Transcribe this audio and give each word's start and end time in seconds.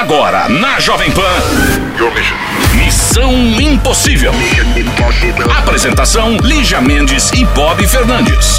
Agora, 0.00 0.48
na 0.48 0.80
Jovem 0.80 1.12
Pan. 1.12 1.20
Missão 2.74 3.34
Impossível. 3.60 4.32
Apresentação: 5.58 6.38
Lígia 6.38 6.80
Mendes 6.80 7.30
e 7.32 7.44
Bob 7.44 7.86
Fernandes. 7.86 8.58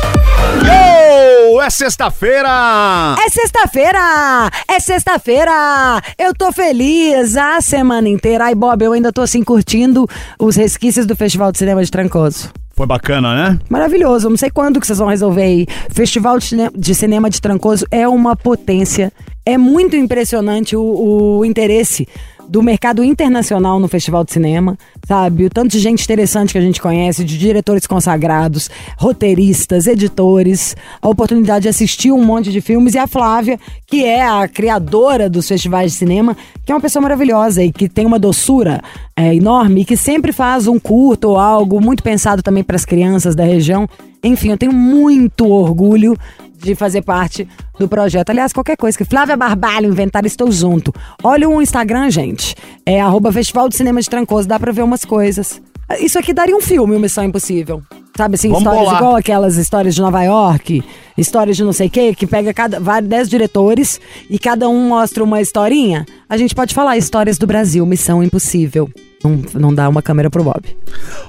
Yo! 0.63 1.59
É 1.59 1.69
sexta-feira! 1.71 3.15
É 3.25 3.27
sexta-feira! 3.27 4.51
É 4.67 4.79
sexta-feira! 4.79 5.99
Eu 6.15 6.35
tô 6.35 6.51
feliz 6.51 7.35
a 7.35 7.59
semana 7.59 8.07
inteira. 8.07 8.45
Ai, 8.45 8.53
Bob, 8.53 8.85
eu 8.85 8.93
ainda 8.93 9.11
tô 9.11 9.21
assim 9.21 9.43
curtindo 9.43 10.07
os 10.37 10.55
resquícios 10.55 11.07
do 11.07 11.15
Festival 11.15 11.51
de 11.51 11.57
Cinema 11.57 11.83
de 11.83 11.89
Trancoso. 11.89 12.51
Foi 12.81 12.87
bacana, 12.87 13.35
né? 13.35 13.59
Maravilhoso. 13.69 14.27
Não 14.27 14.35
sei 14.35 14.49
quando 14.49 14.79
que 14.79 14.87
vocês 14.87 14.97
vão 14.97 15.07
resolver 15.07 15.43
aí. 15.43 15.67
Festival 15.91 16.39
de, 16.39 16.45
cine- 16.45 16.71
de 16.75 16.95
Cinema 16.95 17.29
de 17.29 17.39
Trancoso 17.39 17.85
é 17.91 18.07
uma 18.07 18.35
potência. 18.35 19.13
É 19.45 19.55
muito 19.55 19.95
impressionante 19.95 20.75
o, 20.75 21.37
o 21.41 21.45
interesse 21.45 22.07
do 22.47 22.61
mercado 22.61 23.03
internacional 23.03 23.79
no 23.79 23.87
Festival 23.87 24.23
de 24.23 24.33
Cinema, 24.33 24.77
sabe? 25.07 25.45
O 25.45 25.49
tanto 25.49 25.71
de 25.71 25.79
gente 25.79 26.03
interessante 26.03 26.51
que 26.51 26.57
a 26.57 26.61
gente 26.61 26.81
conhece, 26.81 27.23
de 27.23 27.37
diretores 27.37 27.87
consagrados, 27.87 28.69
roteiristas, 28.97 29.87
editores, 29.87 30.75
a 31.01 31.07
oportunidade 31.07 31.63
de 31.63 31.69
assistir 31.69 32.11
um 32.11 32.23
monte 32.23 32.51
de 32.51 32.61
filmes 32.61 32.93
e 32.93 32.97
a 32.97 33.07
Flávia, 33.07 33.59
que 33.87 34.05
é 34.05 34.23
a 34.23 34.47
criadora 34.47 35.29
dos 35.29 35.47
festivais 35.47 35.91
de 35.91 35.97
cinema, 35.97 36.35
que 36.65 36.71
é 36.71 36.75
uma 36.75 36.81
pessoa 36.81 37.01
maravilhosa 37.01 37.63
e 37.63 37.71
que 37.71 37.87
tem 37.87 38.05
uma 38.05 38.19
doçura 38.19 38.81
é, 39.15 39.33
enorme 39.33 39.81
e 39.81 39.85
que 39.85 39.97
sempre 39.97 40.31
faz 40.31 40.67
um 40.67 40.79
curto 40.79 41.29
ou 41.29 41.37
algo 41.37 41.81
muito 41.81 42.03
pensado 42.03 42.41
também 42.41 42.63
para 42.63 42.75
as 42.75 42.85
crianças 42.85 43.35
da 43.35 43.43
região. 43.43 43.87
Enfim, 44.23 44.49
eu 44.49 44.57
tenho 44.57 44.73
muito 44.73 45.47
orgulho 45.47 46.15
de 46.61 46.75
fazer 46.75 47.01
parte 47.01 47.47
do 47.79 47.87
projeto. 47.87 48.29
Aliás, 48.29 48.53
qualquer 48.53 48.77
coisa 48.77 48.97
que 48.97 49.05
Flávia 49.05 49.35
Barbalho 49.35 49.89
inventar, 49.89 50.25
estou 50.25 50.51
junto. 50.51 50.93
Olha 51.23 51.49
o 51.49 51.61
Instagram, 51.61 52.09
gente. 52.09 52.55
É 52.85 53.01
arroba 53.01 53.31
Festival 53.31 53.67
de 53.67 53.75
Cinema 53.75 54.01
de 54.01 54.09
Trancoso, 54.09 54.47
dá 54.47 54.59
pra 54.59 54.71
ver 54.71 54.83
umas 54.83 55.03
coisas. 55.03 55.61
Isso 55.99 56.17
aqui 56.17 56.33
daria 56.33 56.55
um 56.55 56.61
filme, 56.61 56.93
uma 56.93 57.01
Missão 57.01 57.23
Impossível. 57.23 57.81
Sabe 58.15 58.35
assim, 58.35 58.49
Vamos 58.49 58.61
histórias 58.63 58.83
bolar. 58.85 59.01
igual 59.01 59.15
aquelas 59.15 59.57
histórias 59.57 59.95
de 59.95 60.01
Nova 60.01 60.21
York, 60.21 60.83
histórias 61.17 61.57
de 61.57 61.63
não 61.63 61.73
sei 61.73 61.87
o 61.87 61.89
quê, 61.89 62.13
que 62.13 62.27
pega 62.27 62.53
cada, 62.53 62.79
vários, 62.79 63.09
dez 63.09 63.29
diretores 63.29 63.99
e 64.29 64.37
cada 64.37 64.67
um 64.69 64.89
mostra 64.89 65.23
uma 65.23 65.41
historinha. 65.41 66.05
A 66.29 66.37
gente 66.37 66.53
pode 66.53 66.73
falar 66.73 66.97
histórias 66.97 67.37
do 67.37 67.47
Brasil, 67.47 67.85
Missão 67.85 68.21
Impossível. 68.21 68.89
Não, 69.23 69.41
não 69.53 69.73
dá 69.73 69.87
uma 69.87 70.01
câmera 70.01 70.29
pro 70.29 70.43
Bob. 70.43 70.61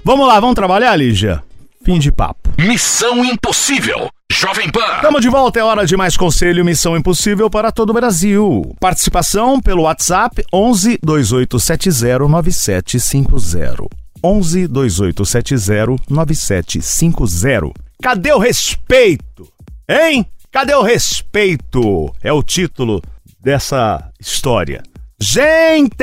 Vamos 0.05 0.27
lá, 0.27 0.39
vamos 0.41 0.55
trabalhar, 0.55 0.95
Lígia? 0.97 1.43
Fim 1.85 1.99
de 1.99 2.11
papo. 2.13 2.51
Missão 2.59 3.25
Impossível. 3.25 4.09
Jovem 4.33 4.71
Pan. 4.71 4.97
Estamos 4.97 5.21
de 5.21 5.29
volta, 5.29 5.61
é 5.61 5.63
hora 5.63 5.85
de 5.85 5.95
mais 5.95 6.17
conselho 6.17 6.65
Missão 6.65 6.97
Impossível 6.97 7.51
para 7.51 7.71
todo 7.71 7.91
o 7.91 7.93
Brasil. 7.93 8.75
Participação 8.81 9.61
pelo 9.61 9.83
WhatsApp 9.83 10.43
11 10.51 10.99
2870 11.03 12.27
9750. 12.27 13.85
11 14.25 14.67
2870 14.69 15.97
9750. 16.09 17.73
Cadê 18.03 18.33
o 18.33 18.39
respeito? 18.39 19.47
Hein? 19.87 20.25
Cadê 20.51 20.75
o 20.75 20.83
respeito? 20.83 22.11
É 22.23 22.33
o 22.33 22.43
título 22.43 23.03
dessa 23.39 24.11
história. 24.19 24.83
Gente, 25.21 25.95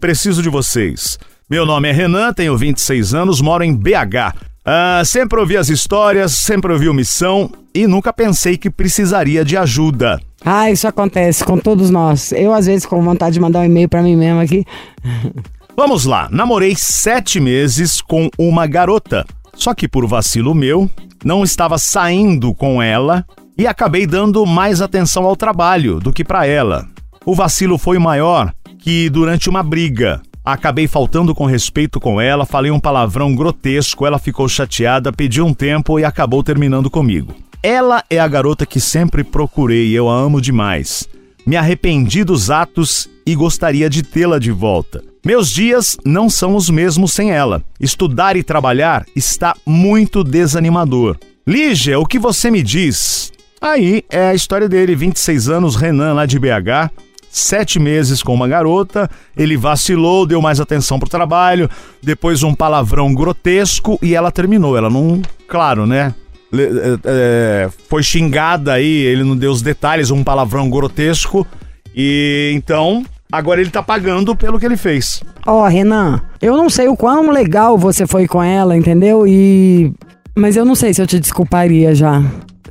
preciso 0.00 0.42
de 0.42 0.48
vocês. 0.48 1.20
Meu 1.48 1.64
nome 1.64 1.88
é 1.88 1.92
Renan, 1.92 2.32
tenho 2.32 2.58
26 2.58 3.14
anos, 3.14 3.40
moro 3.40 3.62
em 3.62 3.72
BH. 3.72 4.53
Ah, 4.64 5.02
sempre 5.04 5.38
ouvi 5.38 5.56
as 5.58 5.68
histórias, 5.68 6.32
sempre 6.32 6.72
ouvi 6.72 6.88
o 6.88 6.94
Missão 6.94 7.50
e 7.74 7.86
nunca 7.86 8.12
pensei 8.12 8.56
que 8.56 8.70
precisaria 8.70 9.44
de 9.44 9.56
ajuda. 9.58 10.18
Ah, 10.42 10.70
isso 10.70 10.88
acontece 10.88 11.44
com 11.44 11.58
todos 11.58 11.90
nós. 11.90 12.32
Eu, 12.32 12.52
às 12.52 12.66
vezes, 12.66 12.86
com 12.86 13.02
vontade 13.02 13.34
de 13.34 13.40
mandar 13.40 13.60
um 13.60 13.64
e-mail 13.64 13.88
pra 13.88 14.02
mim 14.02 14.16
mesmo 14.16 14.40
aqui. 14.40 14.64
Vamos 15.76 16.04
lá, 16.04 16.28
namorei 16.30 16.74
sete 16.76 17.40
meses 17.40 18.00
com 18.00 18.30
uma 18.38 18.66
garota. 18.66 19.26
Só 19.54 19.74
que 19.74 19.88
por 19.88 20.06
vacilo 20.06 20.54
meu, 20.54 20.88
não 21.24 21.42
estava 21.42 21.76
saindo 21.78 22.54
com 22.54 22.80
ela 22.80 23.24
e 23.58 23.66
acabei 23.66 24.06
dando 24.06 24.46
mais 24.46 24.80
atenção 24.80 25.24
ao 25.24 25.36
trabalho 25.36 26.00
do 26.00 26.12
que 26.12 26.24
pra 26.24 26.46
ela. 26.46 26.86
O 27.26 27.34
vacilo 27.34 27.76
foi 27.76 27.98
maior 27.98 28.52
que 28.78 29.10
durante 29.10 29.48
uma 29.48 29.62
briga. 29.62 30.22
Acabei 30.44 30.86
faltando 30.86 31.34
com 31.34 31.46
respeito 31.46 31.98
com 31.98 32.20
ela, 32.20 32.44
falei 32.44 32.70
um 32.70 32.78
palavrão 32.78 33.34
grotesco, 33.34 34.04
ela 34.04 34.18
ficou 34.18 34.46
chateada, 34.46 35.10
pediu 35.10 35.46
um 35.46 35.54
tempo 35.54 35.98
e 35.98 36.04
acabou 36.04 36.42
terminando 36.42 36.90
comigo. 36.90 37.34
Ela 37.62 38.04
é 38.10 38.18
a 38.18 38.28
garota 38.28 38.66
que 38.66 38.78
sempre 38.78 39.24
procurei 39.24 39.90
eu 39.92 40.06
a 40.06 40.14
amo 40.14 40.42
demais. 40.42 41.08
Me 41.46 41.56
arrependi 41.56 42.22
dos 42.24 42.50
atos 42.50 43.08
e 43.24 43.34
gostaria 43.34 43.88
de 43.88 44.02
tê-la 44.02 44.38
de 44.38 44.50
volta. 44.50 45.02
Meus 45.24 45.50
dias 45.50 45.96
não 46.04 46.28
são 46.28 46.54
os 46.54 46.68
mesmos 46.68 47.14
sem 47.14 47.30
ela. 47.30 47.62
Estudar 47.80 48.36
e 48.36 48.42
trabalhar 48.42 49.06
está 49.16 49.56
muito 49.64 50.22
desanimador. 50.22 51.16
Lígia, 51.46 51.98
o 51.98 52.04
que 52.04 52.18
você 52.18 52.50
me 52.50 52.62
diz? 52.62 53.32
Aí 53.62 54.04
é 54.10 54.28
a 54.28 54.34
história 54.34 54.68
dele, 54.68 54.94
26 54.94 55.48
anos, 55.48 55.74
Renan, 55.74 56.12
lá 56.12 56.26
de 56.26 56.38
BH. 56.38 56.92
Sete 57.36 57.80
meses 57.80 58.22
com 58.22 58.32
uma 58.32 58.46
garota, 58.46 59.10
ele 59.36 59.56
vacilou, 59.56 60.24
deu 60.24 60.40
mais 60.40 60.60
atenção 60.60 61.00
pro 61.00 61.08
trabalho, 61.08 61.68
depois 62.00 62.44
um 62.44 62.54
palavrão 62.54 63.12
grotesco 63.12 63.98
e 64.00 64.14
ela 64.14 64.30
terminou. 64.30 64.76
Ela 64.76 64.88
não. 64.88 65.20
Claro, 65.48 65.84
né? 65.84 66.14
É, 66.52 66.98
é, 67.04 67.68
foi 67.88 68.04
xingada 68.04 68.74
aí, 68.74 68.88
ele 68.88 69.24
não 69.24 69.36
deu 69.36 69.50
os 69.50 69.62
detalhes, 69.62 70.12
um 70.12 70.22
palavrão 70.22 70.70
grotesco. 70.70 71.44
E 71.92 72.52
então, 72.54 73.04
agora 73.32 73.60
ele 73.60 73.70
tá 73.70 73.82
pagando 73.82 74.36
pelo 74.36 74.60
que 74.60 74.66
ele 74.66 74.76
fez. 74.76 75.20
Ó, 75.44 75.66
Renan, 75.66 76.22
eu 76.40 76.56
não 76.56 76.70
sei 76.70 76.86
o 76.86 76.96
quão 76.96 77.32
legal 77.32 77.76
você 77.76 78.06
foi 78.06 78.28
com 78.28 78.40
ela, 78.40 78.76
entendeu? 78.76 79.26
E. 79.26 79.92
Mas 80.36 80.56
eu 80.56 80.64
não 80.64 80.76
sei 80.76 80.94
se 80.94 81.02
eu 81.02 81.06
te 81.08 81.18
desculparia 81.18 81.96
já. 81.96 82.22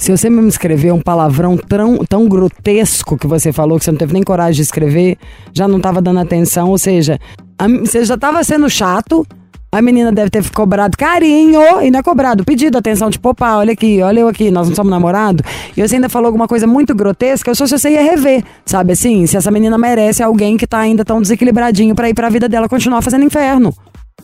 Se 0.03 0.11
você 0.11 0.29
me 0.29 0.45
escrever 0.49 0.91
um 0.91 0.99
palavrão 0.99 1.55
tão, 1.55 1.99
tão 1.99 2.27
grotesco 2.27 3.17
que 3.17 3.25
você 3.25 3.53
falou, 3.53 3.79
que 3.79 3.85
você 3.85 3.91
não 3.91 3.97
teve 3.97 4.11
nem 4.11 4.21
coragem 4.21 4.55
de 4.55 4.61
escrever, 4.61 5.17
já 5.53 5.65
não 5.65 5.79
tava 5.79 6.01
dando 6.01 6.19
atenção, 6.19 6.67
ou 6.71 6.77
seja, 6.77 7.17
a- 7.57 7.69
você 7.69 8.03
já 8.03 8.17
tava 8.17 8.43
sendo 8.43 8.69
chato, 8.69 9.25
a 9.71 9.81
menina 9.81 10.11
deve 10.11 10.29
ter 10.29 10.43
cobrado 10.49 10.97
carinho, 10.97 11.61
e 11.81 11.89
não 11.89 12.01
é 12.01 12.03
cobrado, 12.03 12.43
pedido 12.43 12.77
atenção, 12.77 13.09
tipo, 13.09 13.29
opa, 13.29 13.55
olha 13.55 13.71
aqui, 13.71 14.01
olha 14.01 14.19
eu 14.19 14.27
aqui, 14.27 14.51
nós 14.51 14.67
não 14.67 14.75
somos 14.75 14.91
namorados. 14.91 15.41
E 15.77 15.81
você 15.81 15.95
ainda 15.95 16.09
falou 16.09 16.25
alguma 16.25 16.49
coisa 16.49 16.67
muito 16.67 16.93
grotesca, 16.93 17.49
eu 17.49 17.55
só 17.55 17.65
se 17.65 17.79
você 17.79 17.91
ia 17.91 18.01
rever, 18.03 18.43
sabe 18.65 18.91
assim? 18.91 19.25
Se 19.25 19.37
essa 19.37 19.49
menina 19.51 19.77
merece 19.77 20.21
alguém 20.21 20.57
que 20.57 20.67
tá 20.67 20.79
ainda 20.79 21.05
tão 21.05 21.21
desequilibradinho 21.21 21.95
pra 21.95 22.09
ir 22.09 22.13
pra 22.13 22.27
vida 22.27 22.49
dela 22.49 22.67
continuar 22.67 23.01
fazendo 23.01 23.23
inferno. 23.23 23.73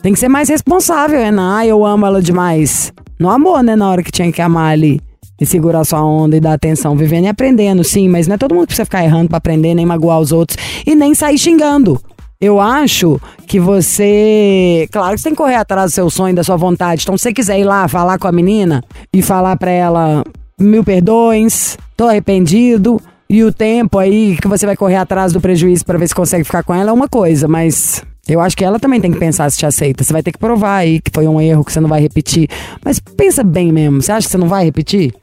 Tem 0.01 0.11
que 0.11 0.19
ser 0.19 0.27
mais 0.27 0.49
responsável, 0.49 1.17
Renan. 1.21 1.55
Ah, 1.59 1.65
eu 1.65 1.85
amo 1.85 2.05
ela 2.05 2.21
demais. 2.21 2.91
No 3.17 3.29
amor, 3.29 3.63
né? 3.63 3.77
Na 3.77 3.89
hora 3.89 4.03
que 4.03 4.11
tinha 4.11 4.29
que 4.29 4.41
amar 4.41 4.73
ali. 4.73 4.99
E 5.39 5.45
segurar 5.45 5.83
sua 5.85 6.03
onda 6.03 6.35
e 6.35 6.39
dar 6.39 6.53
atenção. 6.53 6.95
Vivendo 6.95 7.25
e 7.25 7.27
aprendendo, 7.27 7.83
sim, 7.83 8.09
mas 8.09 8.27
não 8.27 8.35
é 8.35 8.37
todo 8.37 8.53
mundo 8.53 8.63
que 8.63 8.67
precisa 8.67 8.85
ficar 8.85 9.03
errando 9.03 9.29
pra 9.29 9.37
aprender, 9.37 9.73
nem 9.73 9.85
magoar 9.85 10.19
os 10.19 10.31
outros. 10.31 10.57
E 10.85 10.95
nem 10.95 11.13
sair 11.15 11.37
xingando. 11.37 12.01
Eu 12.41 12.59
acho 12.59 13.19
que 13.47 13.59
você. 13.59 14.87
Claro 14.91 15.13
que 15.13 15.17
você 15.17 15.23
tem 15.25 15.33
que 15.33 15.37
correr 15.37 15.55
atrás 15.55 15.91
do 15.91 15.93
seu 15.93 16.09
sonho, 16.09 16.33
da 16.33 16.43
sua 16.43 16.55
vontade. 16.55 17.03
Então, 17.03 17.17
se 17.17 17.23
você 17.23 17.33
quiser 17.33 17.59
ir 17.59 17.65
lá 17.65 17.87
falar 17.87 18.17
com 18.17 18.27
a 18.27 18.31
menina 18.31 18.81
e 19.13 19.21
falar 19.21 19.57
pra 19.57 19.71
ela 19.71 20.23
mil 20.57 20.83
perdões, 20.83 21.77
tô 21.97 22.07
arrependido. 22.07 23.01
E 23.29 23.43
o 23.43 23.53
tempo 23.53 23.99
aí 23.99 24.37
que 24.41 24.47
você 24.47 24.65
vai 24.65 24.75
correr 24.75 24.95
atrás 24.95 25.31
do 25.31 25.41
prejuízo 25.41 25.85
pra 25.85 25.97
ver 25.97 26.07
se 26.07 26.15
consegue 26.15 26.43
ficar 26.43 26.63
com 26.63 26.73
ela 26.73 26.89
é 26.89 26.93
uma 26.93 27.07
coisa, 27.07 27.47
mas 27.47 28.03
eu 28.27 28.39
acho 28.39 28.57
que 28.57 28.63
ela 28.63 28.79
também 28.79 28.99
tem 28.99 29.11
que 29.11 29.19
pensar 29.19 29.49
se 29.51 29.57
te 29.57 29.65
aceita. 29.65 30.03
Você 30.03 30.13
vai 30.13 30.23
ter 30.23 30.31
que 30.31 30.39
provar 30.39 30.77
aí 30.77 30.99
que 30.99 31.11
foi 31.13 31.27
um 31.27 31.39
erro, 31.39 31.63
que 31.63 31.71
você 31.71 31.79
não 31.79 31.89
vai 31.89 32.01
repetir. 32.01 32.49
Mas 32.83 32.99
pensa 32.99 33.43
bem 33.43 33.71
mesmo, 33.71 34.01
você 34.01 34.11
acha 34.11 34.27
que 34.27 34.31
você 34.31 34.37
não 34.37 34.47
vai 34.47 34.65
repetir? 34.65 35.13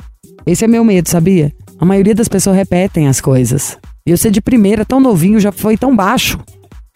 Esse 0.46 0.64
é 0.64 0.68
meu 0.68 0.84
medo, 0.84 1.08
sabia? 1.08 1.52
A 1.78 1.84
maioria 1.84 2.14
das 2.14 2.28
pessoas 2.28 2.56
repetem 2.56 3.08
as 3.08 3.20
coisas. 3.20 3.76
E 4.06 4.16
você 4.16 4.30
de 4.30 4.40
primeira, 4.40 4.84
tão 4.84 5.00
novinho, 5.00 5.40
já 5.40 5.50
foi 5.50 5.76
tão 5.76 5.94
baixo. 5.94 6.38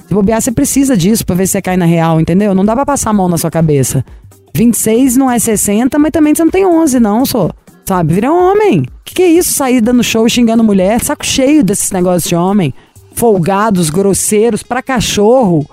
Se 0.06 0.14
bobear, 0.14 0.40
você 0.40 0.52
precisa 0.52 0.96
disso 0.96 1.26
pra 1.26 1.34
ver 1.34 1.46
se 1.46 1.52
você 1.52 1.62
cai 1.62 1.76
na 1.76 1.84
real, 1.84 2.20
entendeu? 2.20 2.54
Não 2.54 2.64
dá 2.64 2.74
pra 2.74 2.86
passar 2.86 3.10
a 3.10 3.12
mão 3.12 3.28
na 3.28 3.36
sua 3.36 3.50
cabeça. 3.50 4.04
26 4.54 5.16
não 5.16 5.30
é 5.30 5.38
60, 5.38 5.98
mas 5.98 6.12
também 6.12 6.34
você 6.34 6.44
não 6.44 6.50
tem 6.50 6.64
11, 6.64 7.00
não, 7.00 7.26
só. 7.26 7.50
Sabe? 7.84 8.14
Vira 8.14 8.32
homem. 8.32 8.84
Que 9.04 9.14
que 9.14 9.22
é 9.22 9.28
isso? 9.28 9.52
Sair 9.52 9.80
dando 9.80 10.04
show 10.04 10.28
xingando 10.28 10.62
mulher? 10.62 11.02
Saco 11.02 11.26
cheio 11.26 11.64
desses 11.64 11.90
negócios 11.90 12.28
de 12.28 12.36
homem. 12.36 12.72
Folgados, 13.14 13.90
grosseiros, 13.90 14.62
pra 14.62 14.80
cachorro. 14.80 15.68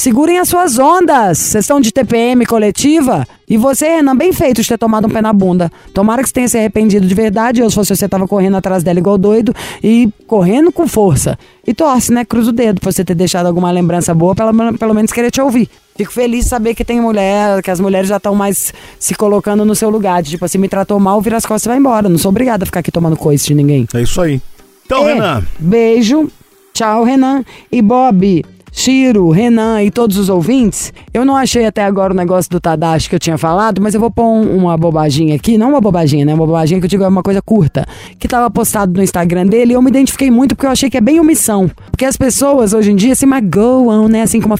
Segurem 0.00 0.38
as 0.38 0.48
suas 0.48 0.78
ondas. 0.78 1.36
Vocês 1.36 1.64
estão 1.64 1.78
de 1.78 1.92
TPM 1.92 2.46
coletiva? 2.46 3.28
E 3.46 3.58
você, 3.58 3.96
Renan, 3.96 4.16
bem 4.16 4.32
feito 4.32 4.62
de 4.62 4.66
ter 4.66 4.78
tomado 4.78 5.06
um 5.06 5.10
pé 5.10 5.20
na 5.20 5.30
bunda. 5.30 5.70
Tomara 5.92 6.22
que 6.22 6.28
você 6.30 6.32
tenha 6.36 6.48
se 6.48 6.56
arrependido 6.56 7.06
de 7.06 7.14
verdade. 7.14 7.60
Eu, 7.60 7.68
se 7.68 7.76
fosse 7.76 7.94
você, 7.94 8.08
tava 8.08 8.26
correndo 8.26 8.56
atrás 8.56 8.82
dela 8.82 8.98
igual 8.98 9.18
doido 9.18 9.54
e 9.84 10.08
correndo 10.26 10.72
com 10.72 10.88
força. 10.88 11.38
E 11.66 11.74
torce, 11.74 12.14
né? 12.14 12.24
Cruza 12.24 12.48
o 12.48 12.52
dedo 12.54 12.80
pra 12.80 12.90
você 12.90 13.04
ter 13.04 13.14
deixado 13.14 13.44
alguma 13.44 13.70
lembrança 13.70 14.14
boa, 14.14 14.34
pelo, 14.34 14.78
pelo 14.78 14.94
menos 14.94 15.12
querer 15.12 15.30
te 15.30 15.38
ouvir. 15.38 15.68
Fico 15.94 16.12
feliz 16.14 16.44
de 16.44 16.48
saber 16.48 16.74
que 16.74 16.82
tem 16.82 16.98
mulher, 16.98 17.62
que 17.62 17.70
as 17.70 17.78
mulheres 17.78 18.08
já 18.08 18.16
estão 18.16 18.34
mais 18.34 18.72
se 18.98 19.14
colocando 19.14 19.66
no 19.66 19.74
seu 19.74 19.90
lugar. 19.90 20.22
De, 20.22 20.30
tipo 20.30 20.46
assim, 20.46 20.56
me 20.56 20.66
tratou 20.70 20.98
mal, 20.98 21.20
vira 21.20 21.36
as 21.36 21.44
costas 21.44 21.64
e 21.66 21.68
vai 21.68 21.76
embora. 21.76 22.08
Não 22.08 22.16
sou 22.16 22.30
obrigada 22.30 22.64
a 22.64 22.66
ficar 22.66 22.80
aqui 22.80 22.90
tomando 22.90 23.18
coice 23.18 23.48
de 23.48 23.54
ninguém. 23.54 23.86
É 23.92 24.00
isso 24.00 24.18
aí. 24.22 24.40
Então, 24.86 25.06
É, 25.06 25.12
Renan, 25.12 25.44
Beijo. 25.58 26.30
Tchau, 26.72 27.04
Renan. 27.04 27.44
E 27.70 27.82
Bob, 27.82 28.42
Chiro, 28.72 29.30
Renan 29.30 29.82
e 29.82 29.90
todos 29.90 30.16
os 30.16 30.28
ouvintes, 30.28 30.92
eu 31.12 31.24
não 31.24 31.36
achei 31.36 31.66
até 31.66 31.84
agora 31.84 32.12
o 32.12 32.16
negócio 32.16 32.50
do 32.50 32.60
Tadashi 32.60 33.08
que 33.08 33.14
eu 33.14 33.18
tinha 33.18 33.36
falado, 33.36 33.80
mas 33.80 33.94
eu 33.94 34.00
vou 34.00 34.10
pôr 34.10 34.24
um, 34.24 34.56
uma 34.56 34.76
bobaginha 34.76 35.34
aqui, 35.34 35.58
não 35.58 35.70
uma 35.70 35.80
bobaginha, 35.80 36.24
né? 36.24 36.34
Uma 36.34 36.46
bobaginha 36.46 36.80
que 36.80 36.86
eu 36.86 36.88
digo 36.88 37.04
é 37.04 37.08
uma 37.08 37.22
coisa 37.22 37.42
curta, 37.42 37.86
que 38.18 38.28
tava 38.28 38.50
postado 38.50 38.92
no 38.92 39.02
Instagram 39.02 39.46
dele 39.46 39.72
e 39.72 39.74
eu 39.74 39.82
me 39.82 39.90
identifiquei 39.90 40.30
muito 40.30 40.54
porque 40.54 40.66
eu 40.66 40.70
achei 40.70 40.88
que 40.88 40.96
é 40.96 41.00
bem 41.00 41.20
omissão. 41.20 41.70
Porque 41.90 42.04
as 42.04 42.16
pessoas 42.16 42.72
hoje 42.72 42.92
em 42.92 42.96
dia 42.96 43.14
se 43.14 43.26
magoam, 43.26 44.08
né? 44.08 44.22
Assim 44.22 44.40
com 44.40 44.46
uma 44.46 44.58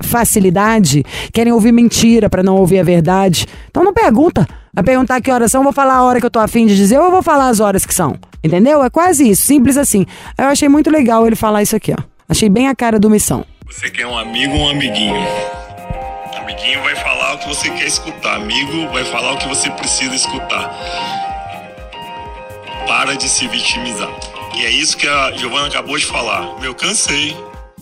facilidade, 0.00 1.04
querem 1.32 1.52
ouvir 1.52 1.72
mentira 1.72 2.28
para 2.28 2.42
não 2.42 2.56
ouvir 2.56 2.78
a 2.78 2.84
verdade. 2.84 3.46
Então 3.70 3.82
não 3.82 3.92
pergunta. 3.92 4.46
Vai 4.72 4.84
perguntar 4.84 5.20
que 5.20 5.30
horas 5.30 5.50
são, 5.50 5.64
vou 5.64 5.72
falar 5.72 5.94
a 5.94 6.02
hora 6.04 6.20
que 6.20 6.26
eu 6.26 6.30
tô 6.30 6.38
afim 6.38 6.64
de 6.66 6.76
dizer 6.76 6.98
ou 6.98 7.06
eu 7.06 7.10
vou 7.10 7.22
falar 7.22 7.48
as 7.48 7.58
horas 7.58 7.84
que 7.84 7.92
são. 7.92 8.16
Entendeu? 8.42 8.82
É 8.84 8.88
quase 8.88 9.28
isso, 9.28 9.42
simples 9.42 9.76
assim. 9.76 10.06
Eu 10.38 10.46
achei 10.46 10.68
muito 10.68 10.90
legal 10.90 11.26
ele 11.26 11.36
falar 11.36 11.62
isso 11.62 11.74
aqui, 11.74 11.92
ó. 11.92 12.09
Achei 12.30 12.48
bem 12.48 12.68
a 12.68 12.76
cara 12.76 13.00
do 13.00 13.10
Missão. 13.10 13.44
Você 13.66 13.90
quer 13.90 14.06
um 14.06 14.16
amigo 14.16 14.54
ou 14.54 14.66
um 14.66 14.68
amiguinho? 14.68 15.20
Amiguinho 16.36 16.80
vai 16.80 16.94
falar 16.94 17.34
o 17.34 17.38
que 17.38 17.48
você 17.48 17.68
quer 17.70 17.88
escutar. 17.88 18.36
Amigo 18.36 18.88
vai 18.92 19.04
falar 19.04 19.32
o 19.32 19.36
que 19.36 19.48
você 19.48 19.68
precisa 19.70 20.14
escutar. 20.14 20.72
Para 22.86 23.16
de 23.16 23.28
se 23.28 23.48
vitimizar. 23.48 24.08
E 24.56 24.64
é 24.64 24.70
isso 24.70 24.96
que 24.96 25.08
a 25.08 25.32
Giovana 25.32 25.66
acabou 25.66 25.98
de 25.98 26.06
falar. 26.06 26.60
Meu, 26.60 26.72
cansei. 26.72 27.36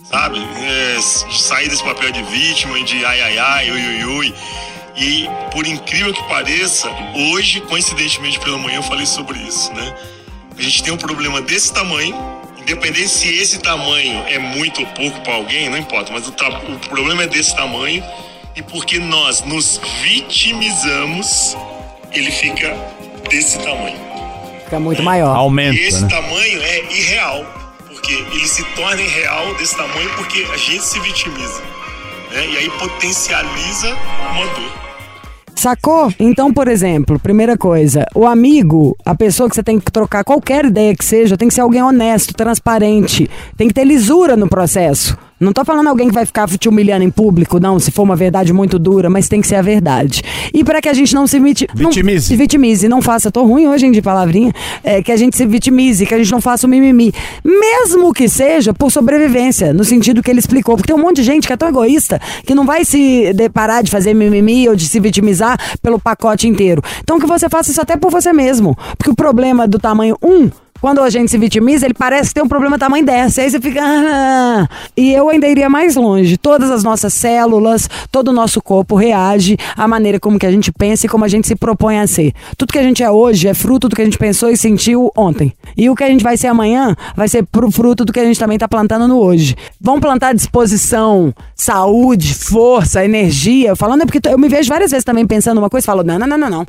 Sabe? 0.04 0.38
É, 0.38 0.98
sair 1.02 1.68
desse 1.68 1.84
papel 1.84 2.10
de 2.10 2.22
vítima, 2.22 2.82
de 2.84 3.04
ai 3.04 3.20
ai 3.20 3.38
ai, 3.38 3.70
ui 3.70 3.86
ui 3.86 4.04
ui. 4.04 4.34
E 4.96 5.28
por 5.52 5.66
incrível 5.66 6.14
que 6.14 6.22
pareça, 6.26 6.88
hoje, 7.14 7.60
coincidentemente 7.60 8.40
pela 8.40 8.56
manhã, 8.56 8.76
eu 8.76 8.82
falei 8.82 9.04
sobre 9.04 9.38
isso, 9.40 9.70
né? 9.74 9.94
A 10.56 10.62
gente 10.62 10.82
tem 10.82 10.90
um 10.90 10.96
problema 10.96 11.42
desse 11.42 11.70
tamanho 11.70 12.37
independente 12.68 13.08
se 13.08 13.34
esse 13.34 13.58
tamanho 13.60 14.24
é 14.28 14.38
muito 14.38 14.82
ou 14.82 14.86
pouco 14.88 15.20
para 15.22 15.34
alguém, 15.34 15.70
não 15.70 15.78
importa, 15.78 16.12
mas 16.12 16.28
o, 16.28 16.30
o 16.30 16.78
problema 16.80 17.22
é 17.22 17.26
desse 17.26 17.56
tamanho 17.56 18.04
e 18.54 18.60
porque 18.60 18.98
nós 18.98 19.42
nos 19.42 19.80
vitimizamos, 20.02 21.56
ele 22.12 22.30
fica 22.30 22.76
desse 23.30 23.58
tamanho. 23.60 23.98
Fica 24.64 24.78
muito 24.78 25.02
maior. 25.02 25.34
Aumenta. 25.34 25.74
E 25.74 25.86
esse 25.86 26.02
né? 26.02 26.08
tamanho 26.08 26.62
é 26.62 26.92
irreal, 26.92 27.46
porque 27.86 28.12
ele 28.12 28.46
se 28.46 28.62
torna 28.74 29.00
irreal 29.00 29.54
desse 29.54 29.74
tamanho 29.74 30.10
porque 30.16 30.46
a 30.52 30.56
gente 30.58 30.84
se 30.84 31.00
vitimiza. 31.00 31.62
Né? 32.30 32.46
E 32.48 32.56
aí 32.58 32.70
potencializa 32.72 33.96
uma 34.32 34.46
dor. 34.46 34.87
Sacou? 35.58 36.12
Então, 36.20 36.54
por 36.54 36.68
exemplo, 36.68 37.18
primeira 37.18 37.58
coisa, 37.58 38.06
o 38.14 38.24
amigo, 38.24 38.96
a 39.04 39.12
pessoa 39.12 39.48
que 39.48 39.56
você 39.56 39.62
tem 39.62 39.80
que 39.80 39.90
trocar 39.90 40.22
qualquer 40.22 40.66
ideia 40.66 40.94
que 40.94 41.04
seja, 41.04 41.36
tem 41.36 41.48
que 41.48 41.54
ser 41.54 41.62
alguém 41.62 41.82
honesto, 41.82 42.32
transparente, 42.32 43.28
tem 43.56 43.66
que 43.66 43.74
ter 43.74 43.84
lisura 43.84 44.36
no 44.36 44.48
processo. 44.48 45.18
Não 45.40 45.52
tô 45.52 45.64
falando 45.64 45.86
alguém 45.86 46.08
que 46.08 46.14
vai 46.14 46.26
ficar 46.26 46.48
te 46.48 46.68
humilhando 46.68 47.04
em 47.04 47.10
público, 47.10 47.60
não, 47.60 47.78
se 47.78 47.92
for 47.92 48.02
uma 48.02 48.16
verdade 48.16 48.52
muito 48.52 48.78
dura, 48.78 49.08
mas 49.08 49.28
tem 49.28 49.40
que 49.40 49.46
ser 49.46 49.54
a 49.54 49.62
verdade. 49.62 50.22
E 50.52 50.64
para 50.64 50.80
que 50.80 50.88
a 50.88 50.92
gente 50.92 51.14
não 51.14 51.26
se 51.26 51.38
viti 51.38 51.66
vitimize. 51.74 52.14
Não, 52.14 52.22
se 52.22 52.36
vitimize, 52.36 52.88
não 52.88 53.00
faça, 53.00 53.30
tô 53.30 53.44
ruim 53.44 53.68
hoje 53.68 53.88
de 53.90 54.02
palavrinha, 54.02 54.52
é, 54.82 55.02
que 55.02 55.12
a 55.12 55.16
gente 55.16 55.36
se 55.36 55.46
vitimize, 55.46 56.04
que 56.04 56.14
a 56.14 56.18
gente 56.18 56.32
não 56.32 56.40
faça 56.40 56.66
o 56.66 56.70
mimimi. 56.70 57.12
Mesmo 57.44 58.12
que 58.12 58.28
seja 58.28 58.74
por 58.74 58.90
sobrevivência, 58.90 59.72
no 59.72 59.84
sentido 59.84 60.22
que 60.22 60.30
ele 60.30 60.40
explicou. 60.40 60.76
Porque 60.76 60.92
tem 60.92 61.00
um 61.00 61.04
monte 61.04 61.16
de 61.16 61.22
gente 61.22 61.46
que 61.46 61.52
é 61.52 61.56
tão 61.56 61.68
egoísta 61.68 62.20
que 62.44 62.54
não 62.54 62.66
vai 62.66 62.84
se 62.84 63.32
deparar 63.32 63.82
de 63.82 63.90
fazer 63.90 64.14
mimimi 64.14 64.68
ou 64.68 64.74
de 64.74 64.88
se 64.88 64.98
vitimizar 64.98 65.56
pelo 65.80 66.00
pacote 66.00 66.48
inteiro. 66.48 66.82
Então 67.00 67.18
que 67.18 67.26
você 67.26 67.48
faça 67.48 67.70
isso 67.70 67.80
até 67.80 67.96
por 67.96 68.10
você 68.10 68.32
mesmo. 68.32 68.76
Porque 68.96 69.10
o 69.10 69.14
problema 69.14 69.68
do 69.68 69.78
tamanho 69.78 70.16
1. 70.22 70.28
Um, 70.28 70.50
quando 70.80 71.00
a 71.00 71.10
gente 71.10 71.30
se 71.30 71.38
vitimiza, 71.38 71.86
ele 71.86 71.94
parece 71.94 72.32
ter 72.32 72.42
um 72.42 72.48
problema 72.48 72.78
tamanho 72.78 73.04
dessa. 73.04 73.42
Aí 73.42 73.50
você 73.50 73.60
fica. 73.60 73.80
Ah. 73.82 74.68
E 74.96 75.12
eu 75.12 75.28
ainda 75.28 75.48
iria 75.48 75.68
mais 75.68 75.96
longe. 75.96 76.36
Todas 76.36 76.70
as 76.70 76.82
nossas 76.82 77.12
células, 77.14 77.88
todo 78.10 78.28
o 78.28 78.32
nosso 78.32 78.62
corpo 78.62 78.94
reage 78.94 79.56
à 79.76 79.88
maneira 79.88 80.20
como 80.20 80.38
que 80.38 80.46
a 80.46 80.50
gente 80.50 80.72
pensa 80.72 81.06
e 81.06 81.08
como 81.08 81.24
a 81.24 81.28
gente 81.28 81.46
se 81.46 81.56
propõe 81.56 81.98
a 81.98 82.06
ser. 82.06 82.32
Tudo 82.56 82.72
que 82.72 82.78
a 82.78 82.82
gente 82.82 83.02
é 83.02 83.10
hoje 83.10 83.48
é 83.48 83.54
fruto 83.54 83.88
do 83.88 83.96
que 83.96 84.02
a 84.02 84.04
gente 84.04 84.18
pensou 84.18 84.50
e 84.50 84.56
sentiu 84.56 85.10
ontem. 85.16 85.52
E 85.76 85.90
o 85.90 85.94
que 85.94 86.04
a 86.04 86.08
gente 86.08 86.22
vai 86.22 86.36
ser 86.36 86.48
amanhã 86.48 86.94
vai 87.16 87.28
ser 87.28 87.46
fruto 87.72 88.04
do 88.04 88.12
que 88.12 88.20
a 88.20 88.24
gente 88.24 88.38
também 88.38 88.56
está 88.56 88.68
plantando 88.68 89.08
no 89.08 89.18
hoje. 89.18 89.56
Vamos 89.80 90.00
plantar 90.00 90.34
disposição, 90.34 91.34
saúde, 91.54 92.34
força, 92.34 93.04
energia. 93.04 93.74
Falando 93.74 94.02
é 94.02 94.06
porque 94.06 94.20
eu 94.28 94.38
me 94.38 94.48
vejo 94.48 94.68
várias 94.68 94.90
vezes 94.90 95.04
também 95.04 95.26
pensando 95.26 95.58
uma 95.58 95.70
coisa 95.70 95.84
e 95.84 95.86
falo: 95.86 96.02
não, 96.02 96.18
não, 96.18 96.26
não, 96.26 96.38
não, 96.38 96.50
não. 96.50 96.66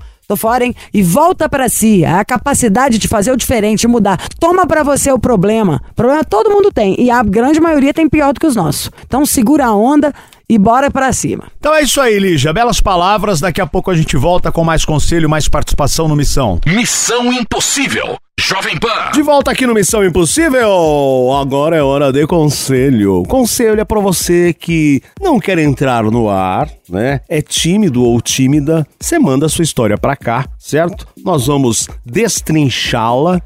Hein? 0.62 0.76
E 0.94 1.02
volta 1.02 1.50
para 1.50 1.68
si. 1.68 2.06
A 2.06 2.24
capacidade 2.24 2.98
de 2.98 3.08
fazer 3.08 3.32
o 3.32 3.38
diferente, 3.38 3.88
mudar. 3.88 4.18
Toma 4.40 4.68
para 4.68 4.84
você 4.84 5.12
o 5.12 5.18
problema. 5.18 5.82
Problema 5.96 6.24
todo 6.24 6.52
mundo 6.52 6.72
tem. 6.72 6.96
E 7.00 7.10
a 7.10 7.24
grande 7.24 7.60
maioria 7.60 7.94
tem 7.94 8.08
pior 8.08 8.34
do 8.34 8.40
que 8.40 8.46
os 8.46 8.56
nossos. 8.56 8.92
Então 9.06 9.26
segura 9.26 9.66
a 9.66 9.76
onda 9.76 10.14
e 10.50 10.58
bora 10.58 10.90
para 10.90 11.14
cima. 11.14 11.44
Então 11.60 11.74
é 11.76 11.84
isso 11.84 12.02
aí, 12.02 12.18
Lígia. 12.18 12.52
Belas 12.52 12.82
palavras. 12.82 13.40
Daqui 13.40 13.62
a 13.62 13.68
pouco 13.68 13.92
a 13.92 13.96
gente 13.96 14.18
volta 14.18 14.52
com 14.52 14.64
mais 14.64 14.84
conselho, 14.84 15.30
mais 15.30 15.48
participação 15.48 16.08
no 16.08 16.16
Missão. 16.16 16.60
Missão 16.66 17.32
Impossível. 17.32 18.18
Jovem 18.40 18.80
Pan. 18.80 19.12
De 19.14 19.22
volta 19.22 19.52
aqui 19.52 19.68
no 19.68 19.76
Missão 19.76 20.04
Impossível. 20.04 21.32
Agora 21.40 21.76
é 21.76 21.84
hora 21.84 22.12
de 22.12 22.26
conselho. 22.26 23.24
Conselho 23.28 23.80
é 23.80 23.86
para 23.86 24.00
você 24.00 24.54
que 24.54 25.04
não 25.22 25.40
quer 25.40 25.60
entrar 25.60 26.04
no 26.06 26.30
ar, 26.30 26.68
né? 26.90 27.22
É 27.30 27.42
tímido 27.42 28.04
ou 28.04 28.20
tímida. 28.20 28.88
Você 29.00 29.20
manda 29.20 29.46
a 29.46 29.50
sua 29.50 29.64
história 29.64 29.98
para 29.98 30.16
cá, 30.16 30.48
certo? 30.58 31.08
Nós 31.24 31.46
vamos 31.46 31.88
destrinchá-la 32.06 33.40